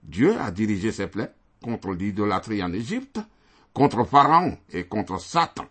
Dieu 0.02 0.38
a 0.38 0.50
dirigé 0.50 0.92
ses 0.92 1.06
plaies 1.06 1.32
contre 1.62 1.92
l'idolâtrie 1.92 2.62
en 2.62 2.74
Égypte, 2.74 3.20
contre 3.72 4.04
Pharaon 4.04 4.58
et 4.70 4.84
contre 4.84 5.18
Satan. 5.18 5.66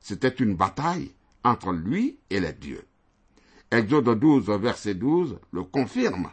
C'était 0.00 0.28
une 0.28 0.56
bataille 0.56 1.12
entre 1.44 1.72
lui 1.72 2.18
et 2.30 2.40
les 2.40 2.54
dieux. 2.54 2.87
Exode 3.70 4.18
12, 4.18 4.48
verset 4.60 4.94
12 4.94 5.38
le 5.52 5.62
confirme. 5.62 6.30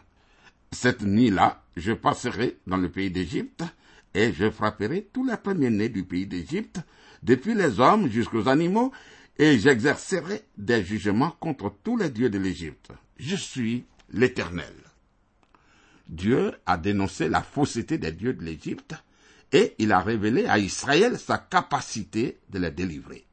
Cette 0.72 1.02
nuit-là, 1.02 1.62
je 1.76 1.92
passerai 1.92 2.56
dans 2.66 2.78
le 2.78 2.88
pays 2.88 3.10
d'Égypte, 3.10 3.62
et 4.14 4.32
je 4.32 4.50
frapperai 4.50 5.08
tous 5.12 5.26
les 5.26 5.36
premiers-nés 5.36 5.90
du 5.90 6.04
pays 6.04 6.26
d'Égypte, 6.26 6.80
depuis 7.22 7.54
les 7.54 7.78
hommes 7.78 8.08
jusqu'aux 8.08 8.48
animaux, 8.48 8.90
et 9.38 9.58
j'exercerai 9.58 10.44
des 10.56 10.82
jugements 10.82 11.36
contre 11.38 11.74
tous 11.84 11.98
les 11.98 12.08
dieux 12.08 12.30
de 12.30 12.38
l'Égypte. 12.38 12.88
Je 13.18 13.36
suis 13.36 13.84
l'Éternel. 14.10 14.72
Dieu 16.08 16.52
a 16.64 16.78
dénoncé 16.78 17.28
la 17.28 17.42
fausseté 17.42 17.98
des 17.98 18.12
dieux 18.12 18.32
de 18.32 18.44
l'Égypte, 18.44 18.94
et 19.52 19.74
il 19.78 19.92
a 19.92 20.00
révélé 20.00 20.46
à 20.46 20.58
Israël 20.58 21.18
sa 21.18 21.36
capacité 21.36 22.38
de 22.48 22.58
les 22.58 22.70
délivrer. 22.70 23.26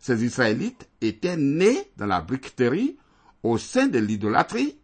Ces 0.00 0.22
Israélites 0.22 0.86
étaient 1.00 1.36
nés 1.36 1.88
dans 1.96 2.06
la 2.06 2.20
briqueterie 2.20 2.98
au 3.42 3.58
sein 3.58 3.88
de 3.88 3.98
l'idolâtrie, 3.98 4.76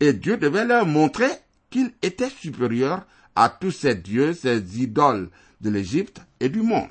et 0.00 0.12
Dieu 0.12 0.36
devait 0.36 0.64
leur 0.64 0.86
montrer 0.86 1.30
qu'il 1.70 1.92
était 2.02 2.28
supérieur 2.28 3.06
à 3.34 3.48
tous 3.48 3.70
ces 3.70 3.94
dieux, 3.94 4.34
ces 4.34 4.82
idoles 4.82 5.30
de 5.60 5.70
l'Égypte 5.70 6.20
et 6.40 6.48
du 6.48 6.62
monde. 6.62 6.88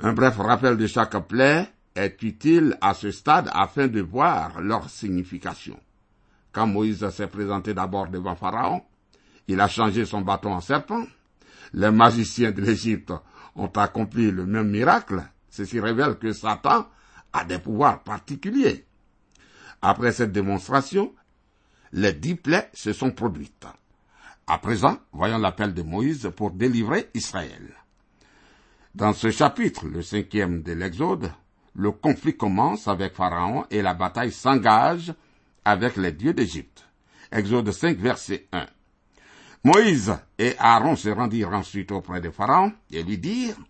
Un 0.00 0.12
bref 0.12 0.36
rappel 0.36 0.76
de 0.76 0.86
chaque 0.86 1.18
plaie 1.26 1.68
est 1.94 2.22
utile 2.22 2.76
à 2.80 2.94
ce 2.94 3.10
stade 3.10 3.50
afin 3.52 3.88
de 3.88 4.00
voir 4.00 4.60
leur 4.60 4.90
signification. 4.90 5.78
Quand 6.52 6.66
Moïse 6.66 7.08
s'est 7.10 7.26
présenté 7.26 7.74
d'abord 7.74 8.08
devant 8.08 8.36
Pharaon, 8.36 8.82
il 9.48 9.60
a 9.60 9.68
changé 9.68 10.04
son 10.04 10.20
bâton 10.20 10.52
en 10.52 10.60
serpent. 10.60 11.04
Les 11.72 11.90
magiciens 11.90 12.52
de 12.52 12.62
l'Égypte 12.62 13.12
ont 13.54 13.68
accompli 13.68 14.30
le 14.30 14.46
même 14.46 14.70
miracle. 14.70 15.22
Ceci 15.50 15.80
révèle 15.80 16.16
que 16.16 16.32
Satan 16.32 16.86
a 17.32 17.44
des 17.44 17.58
pouvoirs 17.58 18.02
particuliers. 18.02 18.84
Après 19.88 20.10
cette 20.10 20.32
démonstration, 20.32 21.14
les 21.92 22.12
dix 22.12 22.34
plaies 22.34 22.68
se 22.74 22.92
sont 22.92 23.12
produites. 23.12 23.68
À 24.48 24.58
présent, 24.58 24.98
voyons 25.12 25.38
l'appel 25.38 25.74
de 25.74 25.82
Moïse 25.82 26.28
pour 26.34 26.50
délivrer 26.50 27.08
Israël. 27.14 27.72
Dans 28.96 29.12
ce 29.12 29.30
chapitre, 29.30 29.86
le 29.86 30.02
cinquième 30.02 30.62
de 30.62 30.72
l'Exode, 30.72 31.30
le 31.76 31.92
conflit 31.92 32.36
commence 32.36 32.88
avec 32.88 33.14
Pharaon 33.14 33.64
et 33.70 33.80
la 33.80 33.94
bataille 33.94 34.32
s'engage 34.32 35.14
avec 35.64 35.96
les 35.96 36.10
dieux 36.10 36.34
d'Égypte. 36.34 36.84
Exode 37.30 37.70
5, 37.70 37.96
verset 37.96 38.48
1. 38.50 38.66
Moïse 39.62 40.18
et 40.36 40.56
Aaron 40.58 40.96
se 40.96 41.10
rendirent 41.10 41.52
ensuite 41.52 41.92
auprès 41.92 42.20
de 42.20 42.30
Pharaon 42.30 42.72
et 42.90 43.04
lui 43.04 43.18
dirent, 43.18 43.60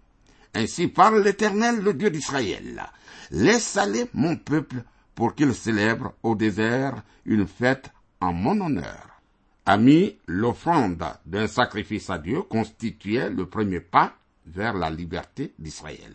Ainsi 0.54 0.88
parle 0.88 1.22
l'Éternel, 1.22 1.82
le 1.82 1.92
Dieu 1.92 2.08
d'Israël. 2.08 2.86
Laisse 3.32 3.76
aller 3.76 4.06
mon 4.14 4.36
peuple 4.36 4.82
pour 5.16 5.34
qu'il 5.34 5.52
célèbre 5.54 6.12
au 6.22 6.36
désert 6.36 7.02
une 7.24 7.48
fête 7.48 7.90
en 8.20 8.32
mon 8.32 8.60
honneur. 8.60 9.20
Ami, 9.64 10.16
l'offrande 10.28 11.02
d'un 11.24 11.48
sacrifice 11.48 12.08
à 12.08 12.18
Dieu 12.18 12.42
constituait 12.42 13.30
le 13.30 13.46
premier 13.46 13.80
pas 13.80 14.14
vers 14.46 14.74
la 14.74 14.90
liberté 14.90 15.52
d'Israël. 15.58 16.14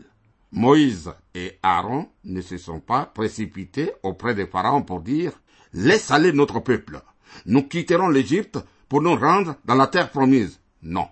Moïse 0.54 1.12
et 1.34 1.58
Aaron 1.64 2.08
ne 2.24 2.40
se 2.42 2.58
sont 2.58 2.80
pas 2.80 3.06
précipités 3.06 3.92
auprès 4.04 4.36
des 4.36 4.48
pharaons 4.48 4.84
pour 4.84 5.02
dire 5.02 5.34
Laisse 5.74 6.12
aller 6.12 6.32
notre 6.32 6.60
peuple. 6.60 7.02
Nous 7.46 7.64
quitterons 7.64 8.10
l'Égypte 8.10 8.60
pour 8.88 9.02
nous 9.02 9.16
rendre 9.16 9.56
dans 9.66 9.76
la 9.76 9.88
terre 9.88 10.12
promise. 10.12 10.60
Non. 10.84 11.08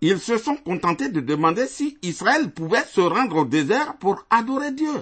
Ils 0.00 0.18
se 0.18 0.36
sont 0.36 0.56
contentés 0.56 1.10
de 1.10 1.20
demander 1.20 1.66
si 1.66 1.96
Israël 2.02 2.50
pouvait 2.50 2.84
se 2.84 3.00
rendre 3.00 3.36
au 3.36 3.44
désert 3.44 3.96
pour 3.98 4.24
adorer 4.30 4.72
Dieu. 4.72 5.00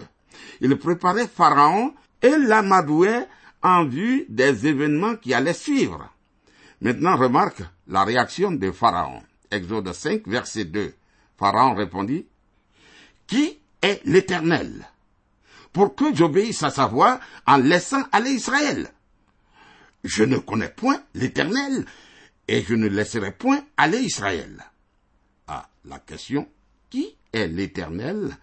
Ils 0.60 0.76
préparaient 0.76 1.28
Pharaon 1.28 1.94
et 2.20 2.36
l'amadouaient 2.36 3.26
en 3.62 3.84
vue 3.84 4.26
des 4.28 4.66
événements 4.66 5.16
qui 5.16 5.34
allaient 5.34 5.52
suivre. 5.52 6.08
Maintenant 6.80 7.16
remarque 7.16 7.62
la 7.86 8.04
réaction 8.04 8.50
de 8.52 8.70
Pharaon. 8.70 9.22
Exode 9.50 9.92
5, 9.92 10.26
verset 10.26 10.64
2. 10.64 10.94
Pharaon 11.38 11.74
répondit, 11.74 12.26
Qui 13.26 13.58
est 13.80 14.00
l'Éternel 14.04 14.88
pour 15.72 15.94
que 15.94 16.14
j'obéisse 16.14 16.62
à 16.62 16.70
sa 16.70 16.86
voix 16.86 17.20
en 17.46 17.56
laissant 17.56 18.02
aller 18.12 18.30
Israël? 18.30 18.90
Je 20.04 20.24
ne 20.24 20.38
connais 20.38 20.68
point 20.68 21.02
l'Éternel 21.14 21.86
et 22.48 22.62
je 22.62 22.74
ne 22.74 22.88
laisserai 22.88 23.32
point 23.32 23.64
aller 23.76 23.98
Israël. 23.98 24.64
Ah, 25.46 25.68
la 25.84 25.98
question 26.00 26.48
Qui 26.90 27.16
est 27.32 27.46
l'Éternel 27.46 28.36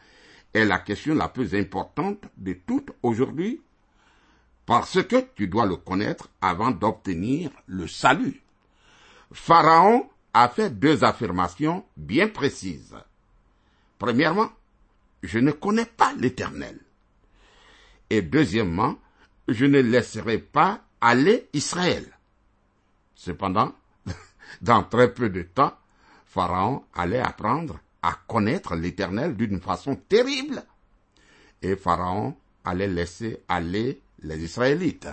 est 0.54 0.66
la 0.66 0.80
question 0.80 1.16
la 1.16 1.30
plus 1.30 1.56
importante 1.56 2.24
de 2.38 2.54
toutes 2.54 2.92
aujourd'hui 3.04 3.62
parce 4.66 5.02
que 5.04 5.26
tu 5.36 5.48
dois 5.48 5.66
le 5.66 5.78
connaître 5.78 6.30
avant 6.42 6.72
d'obtenir 6.72 7.50
le 7.66 7.88
salut. 7.88 8.44
Pharaon 9.32 10.10
a 10.34 10.48
fait 10.48 10.70
deux 10.70 11.04
affirmations 11.04 11.86
bien 11.98 12.28
précises. 12.28 12.96
Premièrement, 13.98 14.50
je 15.24 15.40
ne 15.40 15.52
connais 15.52 15.86
pas 15.86 16.14
l'Éternel. 16.14 16.80
Et 18.10 18.22
deuxièmement, 18.22 18.96
je 19.48 19.66
ne 19.66 19.80
laisserai 19.80 20.38
pas 20.38 20.82
aller 21.02 21.50
Israël. 21.54 22.06
Cependant, 23.16 23.74
dans 24.62 24.84
très 24.84 25.14
peu 25.14 25.30
de 25.30 25.42
temps, 25.42 25.74
Pharaon 26.26 26.84
allait 26.94 27.20
apprendre 27.20 27.80
à 28.02 28.18
connaître 28.28 28.76
l'Éternel 28.76 29.36
d'une 29.36 29.60
façon 29.60 29.96
terrible. 29.96 30.64
Et 31.62 31.76
Pharaon 31.76 32.36
allait 32.64 32.88
laisser 32.88 33.40
aller 33.48 34.02
les 34.22 34.44
Israélites. 34.44 35.10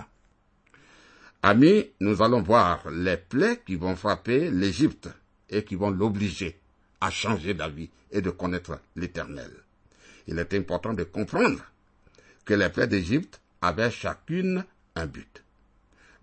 Amis, 1.43 1.91
nous 1.99 2.21
allons 2.21 2.41
voir 2.41 2.89
les 2.89 3.17
plaies 3.17 3.61
qui 3.65 3.75
vont 3.75 3.95
frapper 3.95 4.49
l'Égypte 4.49 5.09
et 5.49 5.63
qui 5.63 5.75
vont 5.75 5.91
l'obliger 5.91 6.59
à 6.99 7.09
changer 7.09 7.53
d'avis 7.53 7.89
et 8.11 8.21
de 8.21 8.29
connaître 8.29 8.79
l'Éternel. 8.95 9.51
Il 10.27 10.39
est 10.39 10.53
important 10.53 10.93
de 10.93 11.03
comprendre 11.03 11.63
que 12.43 12.53
les 12.53 12.69
plaies 12.69 12.87
d'Égypte 12.87 13.39
avaient 13.61 13.91
chacune 13.91 14.65
un 14.95 15.05
but. 15.05 15.43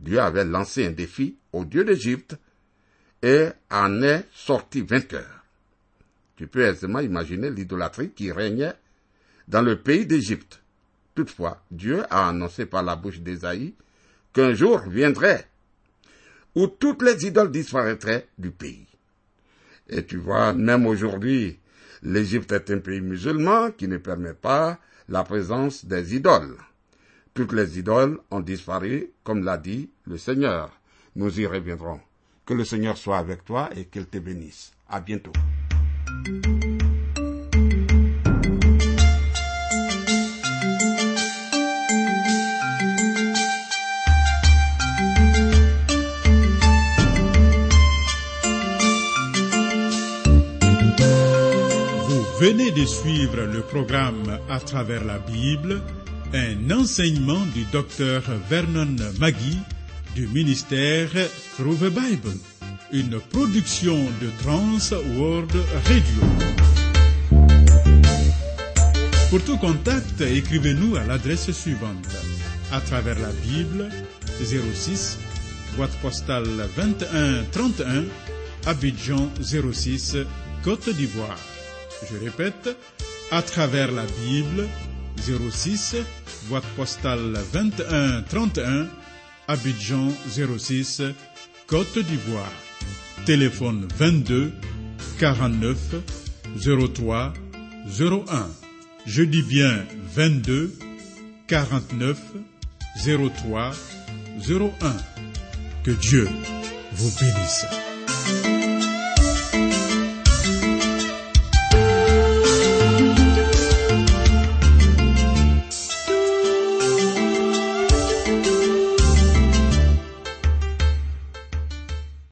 Dieu 0.01 0.21
avait 0.21 0.45
lancé 0.45 0.87
un 0.87 0.91
défi 0.91 1.37
au 1.53 1.65
Dieu 1.65 1.85
d'Égypte 1.85 2.37
et 3.23 3.49
en 3.71 4.03
est 4.03 4.27
sorti 4.35 4.83
vainqueur. 4.83 5.44
Tu 6.37 6.47
peux 6.47 6.63
aisément 6.63 7.01
imaginer 7.01 7.51
l'idolâtrie 7.51 8.11
qui 8.11 8.33
régnait 8.33 8.75
dans 9.49 9.63
le 9.63 9.81
pays 9.81 10.07
d'Égypte. 10.07 10.63
Toutefois, 11.15 11.63
Dieu 11.71 12.03
a 12.11 12.29
annoncé 12.29 12.67
par 12.67 12.83
la 12.83 12.97
bouche 12.97 13.21
d'Ésaïe 13.21 13.75
qu'un 14.33 14.53
jour 14.53 14.81
viendrait 14.89 15.47
où 16.55 16.67
toutes 16.67 17.03
les 17.03 17.27
idoles 17.27 17.51
disparaîtraient 17.51 18.29
du 18.39 18.51
pays. 18.51 18.87
Et 19.89 20.05
tu 20.05 20.17
vois, 20.17 20.53
même 20.53 20.87
aujourd'hui, 20.87 21.59
l'Égypte 22.03 22.53
est 22.53 22.71
un 22.71 22.79
pays 22.79 23.01
musulman 23.01 23.71
qui 23.73 23.89
ne 23.89 23.99
permet 23.99 24.35
pas 24.35 24.79
la 25.09 25.25
présence 25.25 25.85
des 25.85 26.17
idoles. 26.17 26.57
Toutes 27.35 27.53
les 27.53 27.79
idoles 27.79 28.19
ont 28.31 28.41
disparu, 28.41 29.11
comme 29.25 29.45
l'a 29.45 29.59
dit 29.59 29.91
le 30.07 30.17
Seigneur. 30.17 30.71
Nous 31.17 31.41
y 31.41 31.47
reviendrons. 31.47 32.01
Que 32.47 32.55
le 32.55 32.65
Seigneur 32.65 32.97
soit 32.97 33.19
avec 33.19 33.45
toi 33.45 33.71
et 33.75 33.87
qu'il 33.87 34.07
te 34.07 34.19
bénisse. 34.19 34.73
À 34.89 35.01
bientôt. 35.01 35.33
Vous 36.25 36.31
venez 52.41 52.71
de 52.71 52.87
suivre 52.87 53.43
le 53.43 53.61
programme 53.61 54.39
À 54.49 54.61
travers 54.61 55.05
la 55.05 55.19
Bible, 55.19 55.83
un 56.33 56.71
enseignement 56.71 57.45
du 57.55 57.65
docteur 57.67 58.23
Vernon 58.49 58.97
Magui 59.21 59.59
du 60.15 60.27
ministère 60.29 61.11
Through 61.59 61.81
the 61.81 61.91
Bible, 61.91 62.33
une 62.93 63.19
production 63.21 63.97
de 64.21 64.31
Trans 64.43 64.97
World 65.17 65.53
Radio. 65.87 66.23
Pour 69.31 69.43
tout 69.43 69.57
contact, 69.59 70.21
écrivez-nous 70.21 70.97
à 70.97 71.05
l'adresse 71.05 71.51
suivante 71.51 72.07
à 72.73 72.81
travers 72.81 73.19
la 73.19 73.31
Bible 73.43 73.91
06 74.41 75.19
boîte 75.77 75.97
postale 76.03 76.47
21 76.77 77.45
31 77.51 78.05
Abidjan 78.67 79.31
06 79.41 80.17
Côte 80.63 80.89
d'Ivoire. 80.89 81.39
Je 82.11 82.17
répète, 82.17 82.77
à 83.31 83.43
travers 83.43 83.91
la 83.91 84.05
Bible 84.25 84.69
06 85.17 85.97
boîte 86.49 86.67
postale 86.77 87.39
21 87.53 88.23
31 88.23 88.87
Abidjan 89.49 90.09
06 90.29 91.03
Côte 91.67 91.99
d'Ivoire. 91.99 92.53
Téléphone 93.25 93.89
22 93.97 94.53
49 95.19 95.77
03 96.95 97.33
01. 97.99 98.23
Je 99.07 99.23
dis 99.23 99.43
bien 99.43 99.85
22 100.15 100.75
49 101.47 102.19
03 102.97 103.73
01. 104.47 104.71
Que 105.85 105.91
Dieu 105.91 106.29
vous 106.93 107.11
bénisse. 107.19 107.84